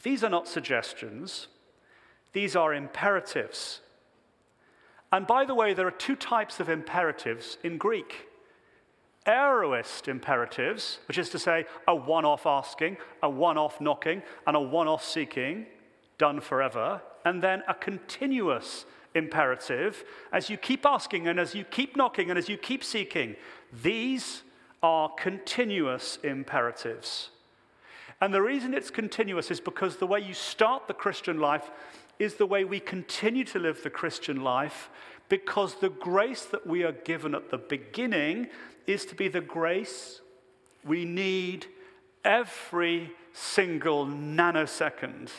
These 0.05 0.23
are 0.23 0.31
not 0.31 0.47
suggestions, 0.47 1.49
these 2.35 2.55
are 2.55 2.73
imperatives. 2.73 3.81
And 5.11 5.27
by 5.27 5.45
the 5.45 5.57
way, 5.57 5.75
there 5.75 5.89
are 5.89 5.91
two 5.91 6.15
types 6.15 6.61
of 6.61 6.69
imperatives 6.69 7.59
in 7.65 7.79
Greek 7.79 8.29
aorist 9.27 10.09
imperatives, 10.09 10.99
which 11.09 11.19
is 11.19 11.29
to 11.31 11.39
say, 11.39 11.65
a 11.87 11.95
one 11.95 12.25
off 12.25 12.47
asking, 12.47 12.97
a 13.23 13.29
one 13.29 13.59
off 13.59 13.81
knocking, 13.81 14.23
and 14.47 14.57
a 14.57 14.61
one 14.61 14.89
off 14.89 15.05
seeking, 15.05 15.67
done 16.19 16.41
forever, 16.41 17.03
and 17.25 17.43
then 17.43 17.63
a 17.69 17.75
continuous 17.75 18.87
imperative 19.15 20.05
as 20.33 20.51
you 20.51 20.57
keep 20.57 20.85
asking 20.87 21.27
and 21.27 21.41
as 21.41 21.55
you 21.55 21.65
keep 21.65 21.97
knocking 21.97 22.31
and 22.31 22.39
as 22.39 22.49
you 22.49 22.57
keep 22.57 22.85
seeking. 22.85 23.35
These 23.83 24.43
are 24.83 25.09
continuous 25.15 26.19
imperatives. 26.23 27.31
And 28.21 28.33
the 28.33 28.43
reason 28.43 28.73
it's 28.73 28.91
continuous 28.91 29.51
is 29.51 29.61
because 29.61 29.97
the 29.97 30.07
way 30.07 30.21
you 30.21 30.33
start 30.33 30.87
the 30.87 30.95
Christian 30.95 31.39
life 31.39 31.71
is 32.19 32.35
the 32.35 32.47
way 32.47 32.65
we 32.65 32.81
continue 32.81 33.45
to 33.45 33.59
live 33.59 33.83
the 33.83 33.91
Christian 33.91 34.43
life 34.43 34.91
because 35.29 35.77
the 35.77 35.89
grace 35.89 36.45
that 36.45 36.67
we 36.67 36.85
are 36.85 36.93
given 36.93 37.35
at 37.35 37.51
the 37.51 37.59
beginning 37.59 38.49
is 38.87 39.05
to 39.07 39.15
be 39.15 39.29
the 39.29 39.41
grace 39.41 40.21
we 40.85 41.05
need 41.05 41.67
every 42.25 43.11
single 43.33 44.07
nanosecond 44.07 45.31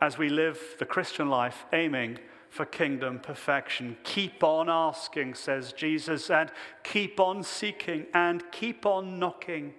as 0.00 0.18
we 0.18 0.28
live 0.28 0.58
the 0.78 0.86
Christian 0.86 1.28
life 1.28 1.64
aiming 1.72 2.18
for 2.48 2.64
kingdom 2.64 3.18
perfection. 3.18 3.96
Keep 4.02 4.42
on 4.42 4.68
asking, 4.68 5.34
says 5.34 5.72
Jesus, 5.72 6.30
and 6.30 6.50
keep 6.82 7.20
on 7.20 7.42
seeking 7.42 8.06
and 8.14 8.42
keep 8.50 8.86
on 8.86 9.18
knocking. 9.18 9.74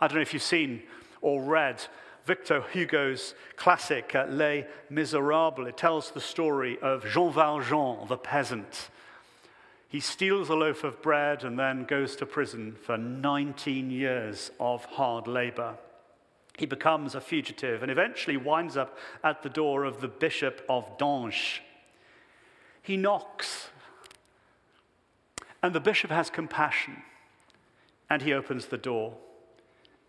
I 0.00 0.08
don't 0.08 0.16
know 0.16 0.22
if 0.22 0.32
you've 0.32 0.42
seen 0.42 0.82
or 1.20 1.42
read 1.42 1.82
Victor 2.26 2.64
Hugo's 2.72 3.34
classic, 3.56 4.14
uh, 4.14 4.26
Les 4.28 4.66
Miserables. 4.90 5.68
It 5.68 5.76
tells 5.76 6.10
the 6.10 6.20
story 6.20 6.78
of 6.80 7.04
Jean 7.04 7.32
Valjean, 7.32 8.08
the 8.08 8.16
peasant 8.16 8.88
He 9.88 10.00
steals 10.00 10.48
a 10.48 10.54
loaf 10.54 10.82
of 10.82 11.02
bread 11.02 11.44
and 11.44 11.58
then 11.58 11.84
goes 11.84 12.16
to 12.16 12.26
prison 12.26 12.76
for 12.82 12.96
19 12.96 13.90
years 13.90 14.50
of 14.58 14.84
hard 14.86 15.28
labor. 15.28 15.76
He 16.56 16.66
becomes 16.66 17.14
a 17.14 17.20
fugitive 17.20 17.82
and 17.82 17.90
eventually 17.90 18.36
winds 18.36 18.76
up 18.76 18.96
at 19.22 19.42
the 19.42 19.48
door 19.48 19.84
of 19.84 20.00
the 20.00 20.08
Bishop 20.08 20.64
of 20.68 20.98
Digne. 20.98 21.62
He 22.82 22.96
knocks, 22.96 23.70
and 25.62 25.74
the 25.74 25.80
bishop 25.80 26.10
has 26.10 26.28
compassion, 26.28 27.02
and 28.10 28.20
he 28.20 28.32
opens 28.32 28.66
the 28.66 28.76
door. 28.76 29.14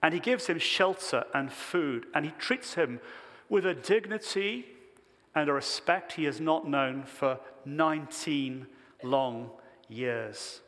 And 0.05 0.13
he 0.13 0.19
gives 0.19 0.45
him 0.45 0.59
shelter 0.59 1.23
and 1.33 1.51
food, 1.51 2.05
and 2.13 2.25
he 2.25 2.31
treats 2.37 2.75
him 2.75 2.99
with 3.49 3.65
a 3.65 3.73
dignity 3.73 4.67
and 5.33 5.49
a 5.49 5.53
respect 5.53 6.13
he 6.13 6.25
has 6.25 6.39
not 6.39 6.69
known 6.69 7.05
for 7.05 7.39
19 7.65 8.67
long 9.01 9.49
years. 9.89 10.61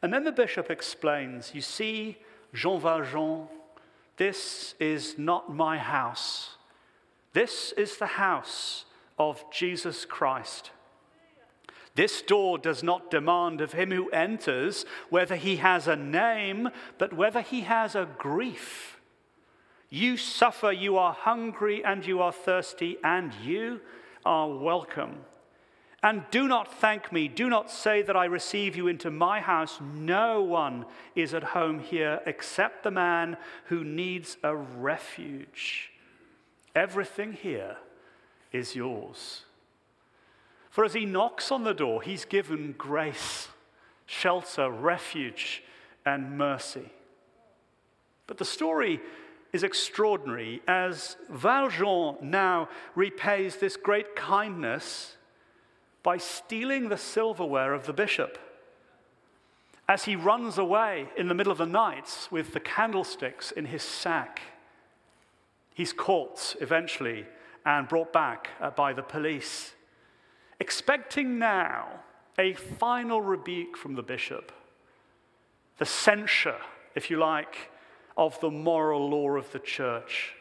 And 0.00 0.14
then 0.14 0.22
the 0.22 0.30
bishop 0.30 0.70
explains 0.70 1.56
You 1.56 1.60
see, 1.60 2.18
Jean 2.54 2.80
Valjean, 2.80 3.48
this 4.16 4.76
is 4.78 5.18
not 5.18 5.52
my 5.52 5.76
house. 5.76 6.50
This 7.32 7.72
is 7.72 7.96
the 7.96 8.06
house 8.06 8.84
of 9.18 9.42
Jesus 9.50 10.04
Christ. 10.04 10.70
This 11.94 12.22
door 12.22 12.58
does 12.58 12.82
not 12.82 13.10
demand 13.10 13.60
of 13.60 13.72
him 13.72 13.90
who 13.90 14.10
enters 14.10 14.84
whether 15.08 15.36
he 15.36 15.56
has 15.56 15.88
a 15.88 15.96
name, 15.96 16.70
but 16.98 17.12
whether 17.12 17.40
he 17.40 17.62
has 17.62 17.94
a 17.94 18.08
grief. 18.18 18.98
You 19.88 20.16
suffer, 20.16 20.70
you 20.70 20.96
are 20.96 21.12
hungry, 21.12 21.84
and 21.84 22.06
you 22.06 22.22
are 22.22 22.32
thirsty, 22.32 22.96
and 23.02 23.34
you 23.42 23.80
are 24.24 24.48
welcome. 24.48 25.24
And 26.02 26.24
do 26.30 26.48
not 26.48 26.72
thank 26.80 27.12
me. 27.12 27.28
Do 27.28 27.50
not 27.50 27.70
say 27.70 28.00
that 28.02 28.16
I 28.16 28.24
receive 28.24 28.76
you 28.76 28.88
into 28.88 29.10
my 29.10 29.40
house. 29.40 29.80
No 29.82 30.42
one 30.42 30.86
is 31.14 31.34
at 31.34 31.42
home 31.42 31.80
here 31.80 32.20
except 32.24 32.84
the 32.84 32.90
man 32.90 33.36
who 33.66 33.84
needs 33.84 34.38
a 34.42 34.56
refuge. 34.56 35.90
Everything 36.74 37.32
here 37.32 37.76
is 38.52 38.74
yours. 38.74 39.44
For 40.70 40.84
as 40.84 40.94
he 40.94 41.04
knocks 41.04 41.50
on 41.50 41.64
the 41.64 41.74
door, 41.74 42.00
he's 42.00 42.24
given 42.24 42.74
grace, 42.78 43.48
shelter, 44.06 44.70
refuge, 44.70 45.62
and 46.06 46.38
mercy. 46.38 46.90
But 48.26 48.38
the 48.38 48.44
story 48.44 49.00
is 49.52 49.64
extraordinary 49.64 50.62
as 50.68 51.16
Valjean 51.28 52.16
now 52.22 52.68
repays 52.94 53.56
this 53.56 53.76
great 53.76 54.14
kindness 54.14 55.16
by 56.02 56.16
stealing 56.16 56.88
the 56.88 56.96
silverware 56.96 57.74
of 57.74 57.86
the 57.86 57.92
bishop. 57.92 58.38
As 59.88 60.04
he 60.04 60.14
runs 60.14 60.56
away 60.56 61.08
in 61.16 61.26
the 61.26 61.34
middle 61.34 61.50
of 61.50 61.58
the 61.58 61.66
night 61.66 62.28
with 62.30 62.52
the 62.52 62.60
candlesticks 62.60 63.50
in 63.50 63.64
his 63.64 63.82
sack, 63.82 64.40
he's 65.74 65.92
caught 65.92 66.54
eventually 66.60 67.26
and 67.66 67.88
brought 67.88 68.12
back 68.12 68.50
uh, 68.60 68.70
by 68.70 68.92
the 68.92 69.02
police, 69.02 69.72
expecting 70.60 71.38
now 71.38 71.88
a 72.38 72.52
final 72.54 73.20
rebuke 73.20 73.76
from 73.76 73.94
the 73.94 74.02
bishop, 74.02 74.52
the 75.78 75.86
censure, 75.86 76.60
if 76.94 77.10
you 77.10 77.18
like, 77.18 77.70
of 78.16 78.38
the 78.40 78.50
moral 78.50 79.10
law 79.10 79.30
of 79.30 79.50
the 79.52 79.58
church. 79.58 80.34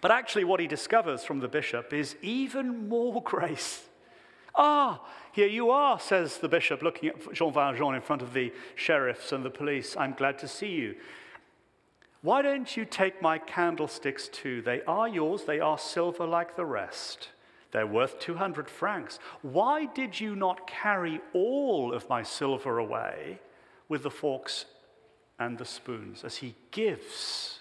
But 0.00 0.10
actually, 0.10 0.44
what 0.44 0.60
he 0.60 0.66
discovers 0.66 1.24
from 1.24 1.40
the 1.40 1.48
bishop 1.48 1.92
is 1.92 2.16
even 2.22 2.88
more 2.88 3.22
grace 3.24 3.84
Ah, 4.56 5.00
here 5.32 5.48
you 5.48 5.70
are, 5.70 5.98
says 5.98 6.38
the 6.38 6.48
bishop, 6.48 6.80
looking 6.82 7.08
at 7.08 7.32
Jean 7.32 7.52
Valjean 7.52 7.94
in 7.94 8.00
front 8.00 8.22
of 8.22 8.32
the 8.32 8.52
sheriffs 8.76 9.32
and 9.32 9.44
the 9.44 9.50
police. 9.50 9.96
I'm 9.96 10.12
glad 10.12 10.38
to 10.40 10.48
see 10.48 10.70
you. 10.70 10.94
Why 12.22 12.40
don't 12.40 12.76
you 12.76 12.84
take 12.84 13.20
my 13.20 13.38
candlesticks 13.38 14.28
too? 14.28 14.62
They 14.62 14.82
are 14.82 15.08
yours, 15.08 15.44
they 15.44 15.60
are 15.60 15.76
silver 15.76 16.26
like 16.26 16.56
the 16.56 16.64
rest. 16.64 17.28
They're 17.74 17.88
worth 17.88 18.20
200 18.20 18.70
francs. 18.70 19.18
Why 19.42 19.86
did 19.86 20.20
you 20.20 20.36
not 20.36 20.68
carry 20.68 21.20
all 21.32 21.92
of 21.92 22.08
my 22.08 22.22
silver 22.22 22.78
away 22.78 23.40
with 23.88 24.04
the 24.04 24.12
forks 24.12 24.66
and 25.40 25.58
the 25.58 25.64
spoons? 25.64 26.22
As 26.22 26.36
he 26.36 26.54
gives 26.70 27.58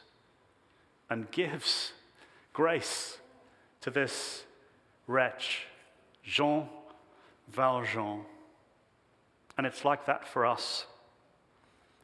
and 1.10 1.32
gives 1.32 1.94
grace 2.54 3.18
to 3.82 3.90
this 3.90 4.44
wretch, 5.08 5.66
Jean 6.24 6.68
Valjean. 7.52 8.22
And 9.58 9.66
it's 9.66 9.84
like 9.84 10.06
that 10.06 10.28
for 10.28 10.46
us. 10.46 10.86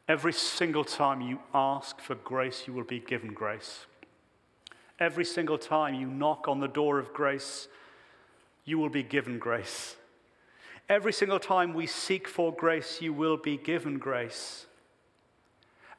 Every 0.08 0.32
single 0.32 0.84
time 0.84 1.20
you 1.20 1.38
ask 1.54 2.00
for 2.00 2.16
grace, 2.16 2.64
you 2.66 2.72
will 2.72 2.82
be 2.82 2.98
given 2.98 3.32
grace. 3.34 3.86
Every 4.98 5.24
single 5.24 5.58
time 5.58 5.94
you 5.94 6.08
knock 6.08 6.48
on 6.48 6.58
the 6.58 6.66
door 6.66 6.98
of 6.98 7.14
grace, 7.14 7.68
you 8.70 8.78
will 8.78 8.88
be 8.88 9.02
given 9.02 9.40
grace. 9.40 9.96
Every 10.88 11.12
single 11.12 11.40
time 11.40 11.74
we 11.74 11.86
seek 11.86 12.28
for 12.28 12.52
grace, 12.52 13.02
you 13.02 13.12
will 13.12 13.36
be 13.36 13.56
given 13.56 13.98
grace. 13.98 14.66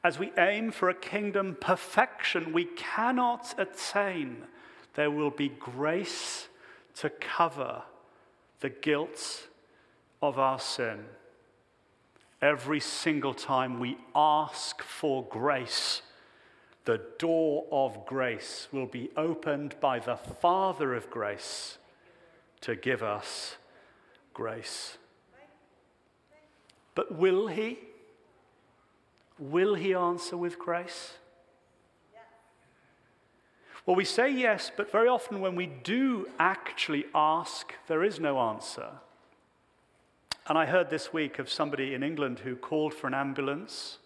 As 0.02 0.18
we 0.18 0.32
aim 0.38 0.70
for 0.70 0.88
a 0.88 0.94
kingdom 0.94 1.54
perfection 1.60 2.54
we 2.54 2.64
cannot 2.64 3.54
attain, 3.58 4.44
there 4.94 5.10
will 5.10 5.30
be 5.30 5.50
grace 5.50 6.48
to 6.96 7.10
cover 7.10 7.82
the 8.60 8.70
guilt 8.70 9.48
of 10.22 10.38
our 10.38 10.58
sin. 10.58 11.04
Every 12.40 12.80
single 12.80 13.34
time 13.34 13.80
we 13.80 13.98
ask 14.14 14.80
for 14.82 15.24
grace, 15.24 16.00
the 16.86 17.02
door 17.18 17.66
of 17.70 18.06
grace 18.06 18.66
will 18.72 18.86
be 18.86 19.10
opened 19.14 19.76
by 19.80 19.98
the 19.98 20.16
Father 20.16 20.94
of 20.94 21.10
grace 21.10 21.76
to 22.62 22.74
give 22.74 23.02
us 23.02 23.56
grace. 24.34 24.98
But 26.94 27.16
will 27.16 27.46
He? 27.46 27.78
Will 29.38 29.74
He 29.74 29.94
answer 29.94 30.36
with 30.36 30.58
grace? 30.58 31.14
Well, 33.84 33.96
we 33.96 34.04
say 34.04 34.30
yes, 34.30 34.70
but 34.76 34.92
very 34.92 35.08
often 35.08 35.40
when 35.40 35.56
we 35.56 35.66
do 35.66 36.28
actually 36.38 37.04
ask, 37.14 37.74
there 37.88 38.04
is 38.04 38.20
no 38.20 38.38
answer. 38.38 38.90
And 40.46 40.56
I 40.56 40.66
heard 40.66 40.88
this 40.88 41.12
week 41.12 41.40
of 41.40 41.50
somebody 41.50 41.92
in 41.92 42.04
England 42.04 42.40
who 42.40 42.54
called 42.54 42.94
for 42.94 43.08
an 43.08 43.14
ambulance. 43.14 43.98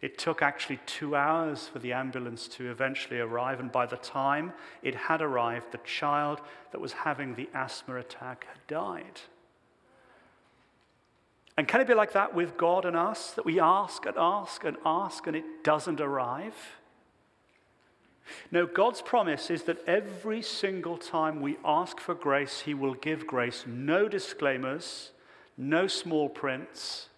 It 0.00 0.16
took 0.16 0.40
actually 0.40 0.80
two 0.86 1.14
hours 1.14 1.68
for 1.68 1.78
the 1.78 1.92
ambulance 1.92 2.48
to 2.48 2.70
eventually 2.70 3.20
arrive, 3.20 3.60
and 3.60 3.70
by 3.70 3.84
the 3.84 3.98
time 3.98 4.54
it 4.82 4.94
had 4.94 5.20
arrived, 5.20 5.72
the 5.72 5.78
child 5.78 6.40
that 6.72 6.80
was 6.80 6.92
having 6.92 7.34
the 7.34 7.50
asthma 7.52 7.96
attack 7.96 8.46
had 8.48 8.66
died. 8.66 9.20
And 11.58 11.68
can 11.68 11.82
it 11.82 11.86
be 11.86 11.92
like 11.92 12.12
that 12.12 12.34
with 12.34 12.56
God 12.56 12.86
and 12.86 12.96
us, 12.96 13.32
that 13.32 13.44
we 13.44 13.60
ask 13.60 14.06
and 14.06 14.16
ask 14.16 14.64
and 14.64 14.78
ask 14.86 15.26
and 15.26 15.36
it 15.36 15.62
doesn't 15.62 16.00
arrive? 16.00 16.54
No, 18.50 18.64
God's 18.64 19.02
promise 19.02 19.50
is 19.50 19.64
that 19.64 19.86
every 19.86 20.40
single 20.40 20.96
time 20.96 21.42
we 21.42 21.58
ask 21.62 22.00
for 22.00 22.14
grace, 22.14 22.60
He 22.60 22.72
will 22.72 22.94
give 22.94 23.26
grace. 23.26 23.64
No 23.66 24.08
disclaimers, 24.08 25.10
no 25.58 25.86
small 25.86 26.30
prints, 26.30 27.09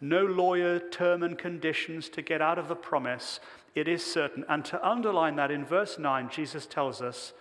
no 0.00 0.24
lawyer 0.24 0.78
term 0.78 1.22
and 1.22 1.38
conditions 1.38 2.08
to 2.10 2.22
get 2.22 2.42
out 2.42 2.58
of 2.58 2.68
the 2.68 2.76
promise. 2.76 3.40
It 3.74 3.88
is 3.88 4.04
certain. 4.04 4.44
And 4.48 4.64
to 4.66 4.86
underline 4.86 5.36
that, 5.36 5.50
in 5.50 5.64
verse 5.64 5.98
9, 5.98 6.28
Jesus 6.30 6.66
tells 6.66 7.00
us 7.00 7.32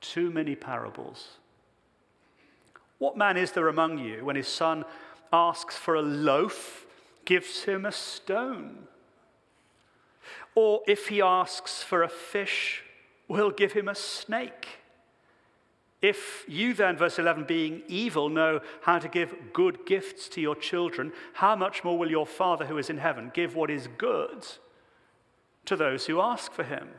too 0.00 0.30
many 0.30 0.54
parables. 0.54 1.38
What 2.98 3.16
man 3.16 3.36
is 3.36 3.52
there 3.52 3.68
among 3.68 3.98
you 3.98 4.24
when 4.24 4.36
his 4.36 4.48
son 4.48 4.84
asks 5.32 5.76
for 5.76 5.94
a 5.94 6.02
loaf, 6.02 6.86
gives 7.24 7.64
him 7.64 7.84
a 7.84 7.92
stone? 7.92 8.88
Or 10.54 10.80
if 10.86 11.08
he 11.08 11.20
asks 11.20 11.82
for 11.82 12.02
a 12.02 12.08
fish, 12.08 12.82
we'll 13.28 13.50
give 13.50 13.72
him 13.72 13.88
a 13.88 13.94
snake. 13.94 14.78
If 16.06 16.44
you 16.46 16.72
then, 16.72 16.96
verse 16.96 17.18
11, 17.18 17.46
being 17.48 17.82
evil, 17.88 18.28
know 18.28 18.60
how 18.82 19.00
to 19.00 19.08
give 19.08 19.34
good 19.52 19.84
gifts 19.86 20.28
to 20.28 20.40
your 20.40 20.54
children, 20.54 21.12
how 21.32 21.56
much 21.56 21.82
more 21.82 21.98
will 21.98 22.08
your 22.08 22.26
Father 22.26 22.64
who 22.66 22.78
is 22.78 22.88
in 22.88 22.98
heaven 22.98 23.32
give 23.34 23.56
what 23.56 23.70
is 23.72 23.88
good 23.98 24.46
to 25.64 25.74
those 25.74 26.06
who 26.06 26.20
ask 26.20 26.52
for 26.52 26.62
him? 26.62 26.90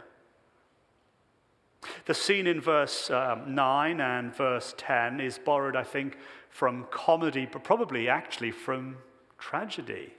The 2.03 2.13
scene 2.13 2.47
in 2.47 2.59
verse 2.59 3.09
um, 3.09 3.55
9 3.55 4.01
and 4.01 4.35
verse 4.35 4.75
10 4.77 5.21
is 5.21 5.39
borrowed, 5.39 5.77
I 5.77 5.83
think, 5.83 6.17
from 6.49 6.85
comedy, 6.91 7.47
but 7.49 7.63
probably 7.63 8.09
actually 8.09 8.51
from 8.51 8.97
tragedy. 9.39 10.15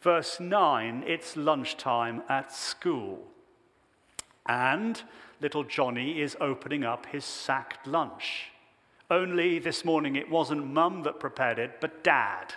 Verse 0.00 0.38
9, 0.38 1.02
it's 1.08 1.36
lunchtime 1.36 2.22
at 2.28 2.52
school. 2.52 3.26
And 4.48 5.00
little 5.40 5.62
Johnny 5.62 6.20
is 6.20 6.36
opening 6.40 6.82
up 6.82 7.06
his 7.06 7.24
sacked 7.24 7.86
lunch. 7.86 8.50
Only 9.10 9.58
this 9.58 9.84
morning 9.84 10.16
it 10.16 10.30
wasn't 10.30 10.66
mum 10.66 11.02
that 11.04 11.20
prepared 11.20 11.58
it, 11.58 11.80
but 11.80 12.02
dad. 12.02 12.54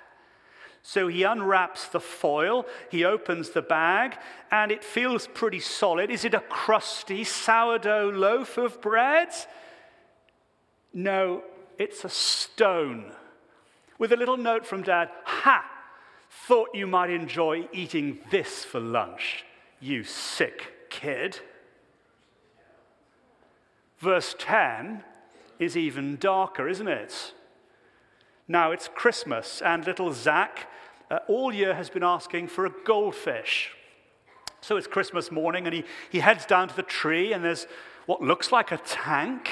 So 0.83 1.07
he 1.07 1.23
unwraps 1.23 1.87
the 1.87 1.99
foil, 1.99 2.65
he 2.89 3.05
opens 3.05 3.51
the 3.51 3.61
bag, 3.61 4.17
and 4.49 4.71
it 4.71 4.83
feels 4.83 5.27
pretty 5.27 5.59
solid. 5.59 6.09
Is 6.09 6.25
it 6.25 6.33
a 6.33 6.39
crusty 6.39 7.23
sourdough 7.23 8.09
loaf 8.09 8.57
of 8.57 8.81
bread? 8.81 9.29
No, 10.93 11.43
it's 11.77 12.03
a 12.03 12.09
stone. 12.09 13.13
With 13.99 14.11
a 14.11 14.17
little 14.17 14.37
note 14.37 14.65
from 14.65 14.81
dad 14.81 15.09
Ha! 15.23 15.69
Thought 16.47 16.69
you 16.73 16.87
might 16.87 17.11
enjoy 17.11 17.67
eating 17.71 18.19
this 18.31 18.65
for 18.65 18.79
lunch, 18.79 19.45
you 19.79 20.03
sick 20.03 20.89
kid. 20.89 21.39
Verse 24.01 24.35
10 24.39 25.03
is 25.59 25.77
even 25.77 26.17
darker, 26.17 26.67
isn't 26.67 26.87
it? 26.87 27.33
Now 28.47 28.71
it's 28.71 28.89
Christmas, 28.95 29.61
and 29.61 29.85
little 29.85 30.11
Zach 30.11 30.67
uh, 31.11 31.19
all 31.27 31.53
year 31.53 31.75
has 31.75 31.91
been 31.91 32.03
asking 32.03 32.47
for 32.47 32.65
a 32.65 32.71
goldfish. 32.83 33.69
So 34.59 34.75
it's 34.75 34.87
Christmas 34.87 35.31
morning, 35.31 35.67
and 35.67 35.75
he, 35.75 35.83
he 36.09 36.19
heads 36.19 36.47
down 36.47 36.67
to 36.67 36.75
the 36.75 36.81
tree, 36.81 37.31
and 37.31 37.45
there's 37.45 37.67
what 38.07 38.23
looks 38.23 38.51
like 38.51 38.71
a 38.71 38.77
tank. 38.77 39.49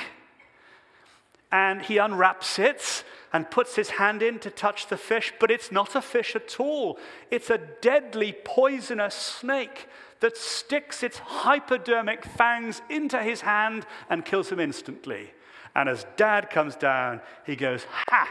And 1.52 1.84
he 1.84 1.98
unwraps 1.98 2.58
it 2.58 3.04
and 3.32 3.52
puts 3.52 3.76
his 3.76 3.92
hand 3.92 4.24
in 4.24 4.40
to 4.40 4.50
touch 4.50 4.88
the 4.88 4.98
fish, 4.98 5.34
but 5.40 5.52
it's 5.52 5.72
not 5.72 5.96
a 5.96 6.02
fish 6.02 6.36
at 6.36 6.60
all. 6.60 6.98
It's 7.30 7.50
a 7.50 7.58
deadly, 7.58 8.36
poisonous 8.44 9.16
snake 9.16 9.88
that 10.20 10.38
sticks 10.38 11.04
its 11.04 11.20
hypodermic 11.20 12.26
fangs 12.26 12.82
into 12.90 13.22
his 13.22 13.42
hand 13.42 13.86
and 14.10 14.26
kills 14.26 14.52
him 14.52 14.60
instantly. 14.60 15.32
And 15.76 15.88
as 15.88 16.06
dad 16.18 16.50
comes 16.50 16.76
down, 16.76 17.22
he 17.46 17.56
goes, 17.56 17.86
Ha! 18.10 18.28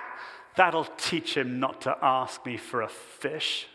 That'll 0.57 0.89
teach 0.97 1.37
him 1.37 1.61
not 1.61 1.81
to 1.83 1.97
ask 2.03 2.45
me 2.45 2.57
for 2.57 2.83
a 2.83 2.89
fish. 2.89 3.69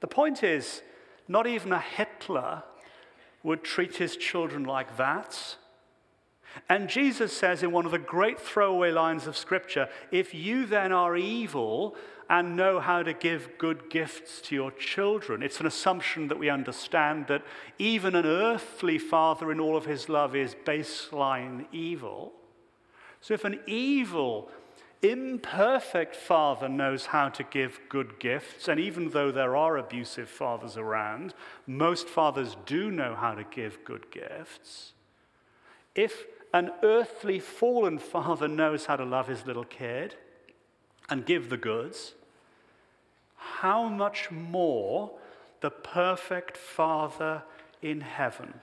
The 0.00 0.06
point 0.06 0.44
is, 0.44 0.82
not 1.26 1.46
even 1.46 1.72
a 1.72 1.80
Hitler 1.80 2.64
would 3.42 3.64
treat 3.64 3.96
his 3.96 4.16
children 4.16 4.64
like 4.64 4.96
that. 4.98 5.56
And 6.68 6.88
Jesus 6.88 7.36
says 7.36 7.62
in 7.62 7.72
one 7.72 7.86
of 7.86 7.92
the 7.92 7.98
great 7.98 8.40
throwaway 8.40 8.90
lines 8.90 9.26
of 9.26 9.36
Scripture 9.36 9.88
if 10.10 10.34
you 10.34 10.66
then 10.66 10.92
are 10.92 11.16
evil 11.16 11.96
and 12.28 12.56
know 12.56 12.78
how 12.78 13.02
to 13.02 13.12
give 13.12 13.58
good 13.58 13.90
gifts 13.90 14.40
to 14.42 14.54
your 14.54 14.70
children, 14.70 15.42
it's 15.42 15.58
an 15.58 15.66
assumption 15.66 16.28
that 16.28 16.38
we 16.38 16.48
understand 16.48 17.26
that 17.26 17.42
even 17.78 18.14
an 18.14 18.24
earthly 18.24 18.98
father 18.98 19.50
in 19.50 19.58
all 19.58 19.76
of 19.76 19.84
his 19.84 20.08
love 20.08 20.36
is 20.36 20.54
baseline 20.64 21.66
evil. 21.72 22.32
So 23.20 23.34
if 23.34 23.44
an 23.44 23.60
evil 23.66 24.48
imperfect 25.02 26.14
father 26.14 26.68
knows 26.68 27.06
how 27.06 27.30
to 27.30 27.42
give 27.42 27.80
good 27.88 28.18
gifts, 28.20 28.68
and 28.68 28.78
even 28.78 29.10
though 29.10 29.32
there 29.32 29.56
are 29.56 29.76
abusive 29.76 30.28
fathers 30.28 30.76
around, 30.76 31.34
most 31.66 32.08
fathers 32.08 32.56
do 32.66 32.90
know 32.90 33.14
how 33.14 33.34
to 33.34 33.44
give 33.44 33.84
good 33.84 34.10
gifts. 34.10 34.92
If 35.94 36.26
an 36.52 36.70
earthly 36.82 37.38
fallen 37.38 37.98
father 37.98 38.48
knows 38.48 38.86
how 38.86 38.96
to 38.96 39.04
love 39.04 39.28
his 39.28 39.46
little 39.46 39.64
kid 39.64 40.16
and 41.08 41.26
give 41.26 41.50
the 41.50 41.56
goods, 41.56 42.14
how 43.36 43.88
much 43.88 44.30
more 44.30 45.10
the 45.60 45.70
perfect 45.70 46.56
Father 46.56 47.42
in 47.82 48.00
heaven? 48.00 48.54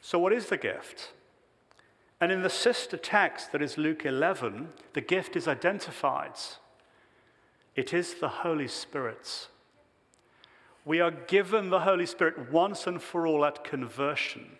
So, 0.00 0.18
what 0.18 0.32
is 0.32 0.46
the 0.46 0.56
gift? 0.56 1.10
And 2.20 2.30
in 2.30 2.42
the 2.42 2.50
sister 2.50 2.96
text 2.96 3.50
that 3.52 3.62
is 3.62 3.78
Luke 3.78 4.04
11, 4.04 4.68
the 4.92 5.00
gift 5.00 5.36
is 5.36 5.48
identified. 5.48 6.34
It 7.74 7.92
is 7.92 8.14
the 8.14 8.28
Holy 8.28 8.68
Spirit's. 8.68 9.48
We 10.84 11.00
are 11.00 11.10
given 11.10 11.70
the 11.70 11.80
Holy 11.80 12.06
Spirit 12.06 12.50
once 12.52 12.86
and 12.86 13.00
for 13.00 13.26
all 13.26 13.44
at 13.44 13.64
conversion. 13.64 14.52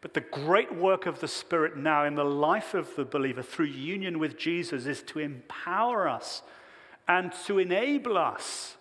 But 0.00 0.14
the 0.14 0.20
great 0.20 0.74
work 0.74 1.06
of 1.06 1.20
the 1.20 1.28
Spirit 1.28 1.76
now 1.76 2.04
in 2.04 2.14
the 2.14 2.24
life 2.24 2.72
of 2.74 2.96
the 2.96 3.04
believer 3.04 3.42
through 3.42 3.66
union 3.66 4.18
with 4.18 4.38
Jesus 4.38 4.86
is 4.86 5.02
to 5.02 5.18
empower 5.18 6.08
us 6.08 6.42
and 7.06 7.32
to 7.46 7.58
enable 7.58 8.16
us 8.16 8.76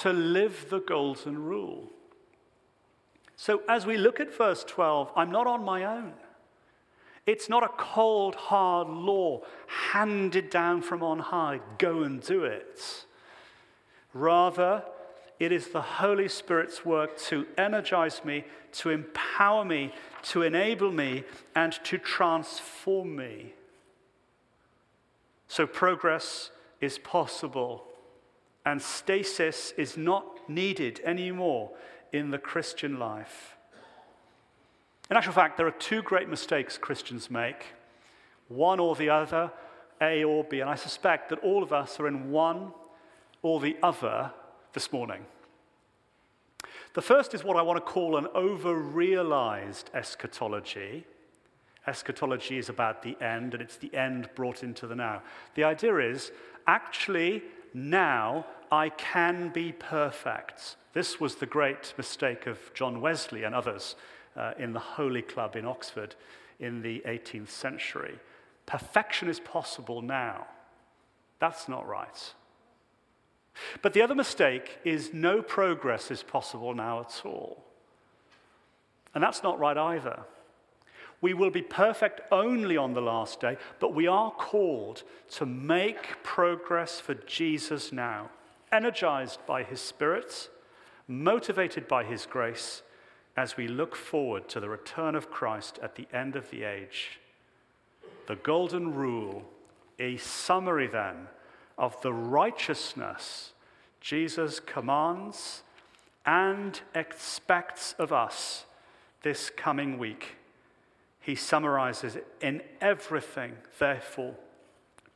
to 0.00 0.12
live 0.12 0.66
the 0.68 0.80
golden 0.80 1.42
rule. 1.42 1.90
So, 3.36 3.62
as 3.68 3.86
we 3.86 3.96
look 3.96 4.18
at 4.20 4.34
verse 4.34 4.64
12, 4.64 5.12
I'm 5.14 5.30
not 5.30 5.46
on 5.46 5.64
my 5.64 5.84
own. 5.84 6.12
It's 7.26 7.48
not 7.48 7.64
a 7.64 7.68
cold, 7.68 8.34
hard 8.34 8.88
law 8.88 9.42
handed 9.66 10.48
down 10.48 10.80
from 10.82 11.02
on 11.02 11.18
high. 11.18 11.60
Go 11.78 12.02
and 12.02 12.22
do 12.22 12.44
it. 12.44 13.04
Rather, 14.14 14.84
it 15.38 15.52
is 15.52 15.68
the 15.68 15.82
Holy 15.82 16.28
Spirit's 16.28 16.84
work 16.84 17.18
to 17.24 17.46
energize 17.58 18.24
me, 18.24 18.44
to 18.72 18.90
empower 18.90 19.64
me, 19.64 19.92
to 20.30 20.42
enable 20.42 20.90
me, 20.90 21.24
and 21.54 21.72
to 21.84 21.98
transform 21.98 23.14
me. 23.14 23.54
So 25.48 25.66
progress 25.66 26.50
is 26.80 26.98
possible, 26.98 27.84
and 28.64 28.82
stasis 28.82 29.72
is 29.76 29.96
not 29.96 30.48
needed 30.48 31.00
anymore 31.04 31.70
in 32.12 32.30
the 32.30 32.38
Christian 32.38 32.98
life. 32.98 33.56
In 35.08 35.16
actual 35.16 35.32
fact, 35.32 35.56
there 35.56 35.66
are 35.68 35.72
two 35.72 36.02
great 36.02 36.28
mistakes 36.28 36.76
Christians 36.76 37.30
make 37.30 37.66
one 38.48 38.80
or 38.80 38.94
the 38.96 39.10
other, 39.10 39.52
A 40.00 40.24
or 40.24 40.44
B. 40.44 40.60
And 40.60 40.70
I 40.70 40.74
suspect 40.74 41.30
that 41.30 41.38
all 41.40 41.62
of 41.62 41.72
us 41.72 41.98
are 42.00 42.08
in 42.08 42.30
one 42.30 42.72
or 43.42 43.60
the 43.60 43.76
other 43.82 44.32
this 44.72 44.92
morning. 44.92 45.24
The 46.96 47.02
first 47.02 47.34
is 47.34 47.44
what 47.44 47.58
I 47.58 47.62
want 47.62 47.76
to 47.76 47.92
call 47.92 48.16
an 48.16 48.26
over 48.34 48.74
realized 48.74 49.90
eschatology. 49.92 51.04
Eschatology 51.86 52.56
is 52.56 52.70
about 52.70 53.02
the 53.02 53.18
end, 53.20 53.52
and 53.52 53.62
it's 53.62 53.76
the 53.76 53.94
end 53.94 54.30
brought 54.34 54.62
into 54.62 54.86
the 54.86 54.94
now. 54.94 55.20
The 55.56 55.64
idea 55.64 55.98
is 55.98 56.32
actually, 56.66 57.42
now 57.74 58.46
I 58.72 58.88
can 58.88 59.50
be 59.50 59.72
perfect. 59.72 60.76
This 60.94 61.20
was 61.20 61.34
the 61.34 61.44
great 61.44 61.92
mistake 61.98 62.46
of 62.46 62.72
John 62.72 63.02
Wesley 63.02 63.44
and 63.44 63.54
others 63.54 63.94
uh, 64.34 64.54
in 64.58 64.72
the 64.72 64.80
Holy 64.80 65.20
Club 65.20 65.54
in 65.54 65.66
Oxford 65.66 66.14
in 66.60 66.80
the 66.80 67.02
18th 67.06 67.50
century. 67.50 68.18
Perfection 68.64 69.28
is 69.28 69.38
possible 69.38 70.00
now. 70.00 70.46
That's 71.40 71.68
not 71.68 71.86
right. 71.86 72.32
But 73.82 73.92
the 73.92 74.02
other 74.02 74.14
mistake 74.14 74.78
is 74.84 75.12
no 75.12 75.42
progress 75.42 76.10
is 76.10 76.22
possible 76.22 76.74
now 76.74 77.00
at 77.00 77.22
all. 77.24 77.64
And 79.14 79.22
that's 79.22 79.42
not 79.42 79.58
right 79.58 79.76
either. 79.76 80.20
We 81.20 81.32
will 81.32 81.50
be 81.50 81.62
perfect 81.62 82.20
only 82.30 82.76
on 82.76 82.92
the 82.92 83.00
last 83.00 83.40
day, 83.40 83.56
but 83.80 83.94
we 83.94 84.06
are 84.06 84.30
called 84.30 85.02
to 85.30 85.46
make 85.46 86.22
progress 86.22 87.00
for 87.00 87.14
Jesus 87.14 87.90
now, 87.90 88.30
energized 88.70 89.40
by 89.46 89.62
his 89.62 89.80
Spirit, 89.80 90.50
motivated 91.08 91.88
by 91.88 92.04
his 92.04 92.26
grace, 92.26 92.82
as 93.36 93.56
we 93.56 93.68
look 93.68 93.96
forward 93.96 94.48
to 94.48 94.60
the 94.60 94.68
return 94.68 95.14
of 95.14 95.30
Christ 95.30 95.78
at 95.82 95.94
the 95.94 96.06
end 96.12 96.36
of 96.36 96.50
the 96.50 96.64
age. 96.64 97.18
The 98.26 98.36
Golden 98.36 98.94
Rule, 98.94 99.42
a 99.98 100.16
summary 100.18 100.86
then 100.86 101.28
of 101.78 102.00
the 102.02 102.12
righteousness 102.12 103.52
Jesus 104.00 104.60
commands 104.60 105.62
and 106.24 106.80
expects 106.94 107.94
of 107.98 108.12
us 108.12 108.64
this 109.22 109.50
coming 109.50 109.98
week. 109.98 110.36
He 111.20 111.34
summarizes 111.34 112.14
it 112.14 112.26
in 112.40 112.62
everything, 112.80 113.54
therefore. 113.78 114.36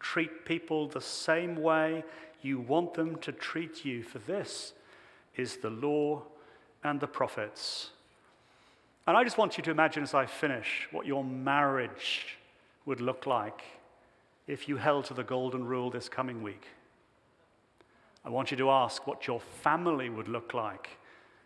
Treat 0.01 0.45
people 0.45 0.89
the 0.89 1.01
same 1.01 1.55
way 1.55 2.03
you 2.43 2.59
want 2.59 2.95
them 2.95 3.17
to 3.19 3.31
treat 3.31 3.85
you, 3.85 4.03
for 4.03 4.19
this 4.19 4.73
is 5.37 5.59
the 5.59 5.71
law 5.71 6.23
and 6.83 6.99
the 6.99 7.07
prophets. 7.07 7.91
And 9.07 9.17
I 9.17 9.23
just 9.23 9.39
want 9.39 9.57
you 9.57 9.63
to 9.63 9.71
imagine 9.71 10.03
as 10.03 10.15
I 10.15 10.27
finish 10.27 10.89
what 10.91 11.07
your 11.07 11.23
marriage 11.23 12.39
would 12.87 13.01
look 13.01 13.27
like 13.27 13.63
if 14.47 14.69
you 14.69 14.77
held 14.77 15.05
to 15.07 15.15
the 15.15 15.23
golden 15.23 15.65
rule 15.65 15.91
this 15.91 16.09
coming 16.09 16.43
week. 16.43 16.67
I 18.25 18.31
want 18.31 18.51
you 18.51 18.57
to 18.59 18.71
ask 18.71 19.07
what 19.07 19.27
your 19.27 19.41
family 19.41 20.11
would 20.11 20.29
look 20.29 20.55
like 20.55 20.91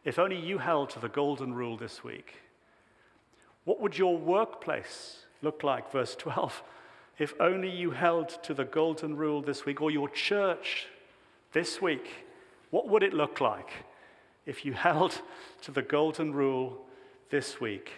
if 0.04 0.18
only 0.18 0.38
you 0.38 0.58
held 0.58 0.90
to 0.90 0.98
the 0.98 1.08
golden 1.08 1.54
rule 1.54 1.76
this 1.76 2.04
week. 2.04 2.34
What 3.64 3.80
would 3.80 3.96
your 3.96 4.18
workplace 4.18 5.24
look 5.40 5.62
like, 5.62 5.90
verse 5.90 6.14
12, 6.18 6.62
if 7.18 7.34
only 7.40 7.70
you 7.70 7.92
held 7.92 8.42
to 8.42 8.54
the 8.54 8.64
golden 8.64 9.16
rule 9.16 9.40
this 9.40 9.64
week, 9.64 9.80
or 9.80 9.90
your 9.90 10.08
church 10.08 10.88
this 11.52 11.80
week? 11.80 12.26
What 12.70 12.88
would 12.88 13.02
it 13.02 13.14
look 13.14 13.40
like 13.40 13.70
if 14.46 14.64
you 14.64 14.72
held 14.88 15.20
to 15.62 15.70
the 15.70 15.82
golden 15.82 16.34
rule 16.34 16.84
this 17.30 17.60
week. 17.60 17.90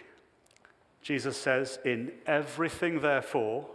Jesus 1.01 1.37
says, 1.37 1.79
In 1.85 2.11
everything, 2.25 3.01
therefore, 3.01 3.67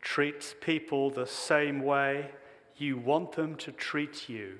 treat 0.00 0.54
people 0.60 1.10
the 1.10 1.26
same 1.26 1.82
way 1.82 2.30
you 2.76 2.96
want 2.96 3.32
them 3.32 3.54
to 3.56 3.72
treat 3.72 4.28
you. 4.28 4.58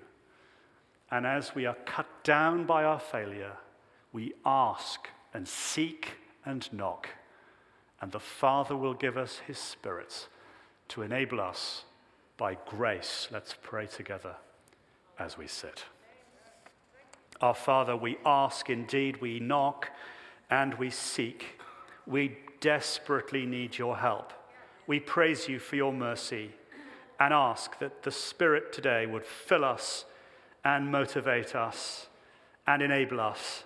And 1.11 1.27
as 1.27 1.55
we 1.55 1.67
are 1.67 1.77
cut 1.87 2.07
down 2.23 2.65
by 2.65 2.85
our 2.85 3.01
failure, 3.01 3.55
we 4.13 4.35
ask 4.45 5.09
and 5.33 5.49
seek 5.49 6.19
and 6.45 6.71
knock. 6.73 7.09
And 8.01 8.13
the 8.13 8.21
Father 8.21 8.77
will 8.77 8.95
give 8.95 9.17
us 9.17 9.41
His 9.47 9.59
Spirit 9.59 10.29
to 10.89 11.03
enable 11.03 11.41
us 11.41 11.85
by 12.37 12.57
grace. 12.67 13.29
Let's 13.31 13.55
pray 13.61 13.87
together 13.87 14.37
as 15.19 15.37
we 15.37 15.47
sit. 15.47 15.85
Our 17.41 17.55
Father, 17.55 17.97
we 17.97 18.19
ask 18.25 18.69
indeed, 18.69 19.21
we 19.21 19.41
knock, 19.41 19.89
and 20.51 20.75
we 20.75 20.91
seek. 20.91 21.61
We 22.07 22.37
desperately 22.61 23.47
need 23.47 23.79
your 23.79 23.97
help. 23.97 24.33
We 24.91 24.99
praise 24.99 25.47
you 25.47 25.61
for 25.61 25.77
your 25.77 25.93
mercy 25.93 26.51
and 27.21 27.33
ask 27.33 27.79
that 27.79 28.03
the 28.03 28.11
Spirit 28.11 28.73
today 28.73 29.07
would 29.07 29.25
fill 29.25 29.65
us 29.65 30.05
and 30.65 30.91
motivate 30.91 31.55
us 31.55 32.09
and 32.67 32.83
enable 32.83 33.21
us 33.21 33.63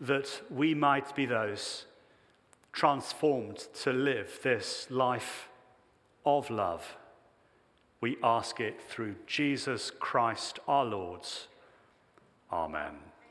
that 0.00 0.40
we 0.48 0.72
might 0.72 1.14
be 1.14 1.26
those 1.26 1.84
transformed 2.72 3.58
to 3.82 3.92
live 3.92 4.38
this 4.42 4.86
life 4.90 5.50
of 6.24 6.48
love. 6.48 6.96
We 8.00 8.16
ask 8.22 8.60
it 8.60 8.80
through 8.80 9.16
Jesus 9.26 9.90
Christ 9.90 10.58
our 10.66 10.86
Lord. 10.86 11.28
Amen. 12.50 13.09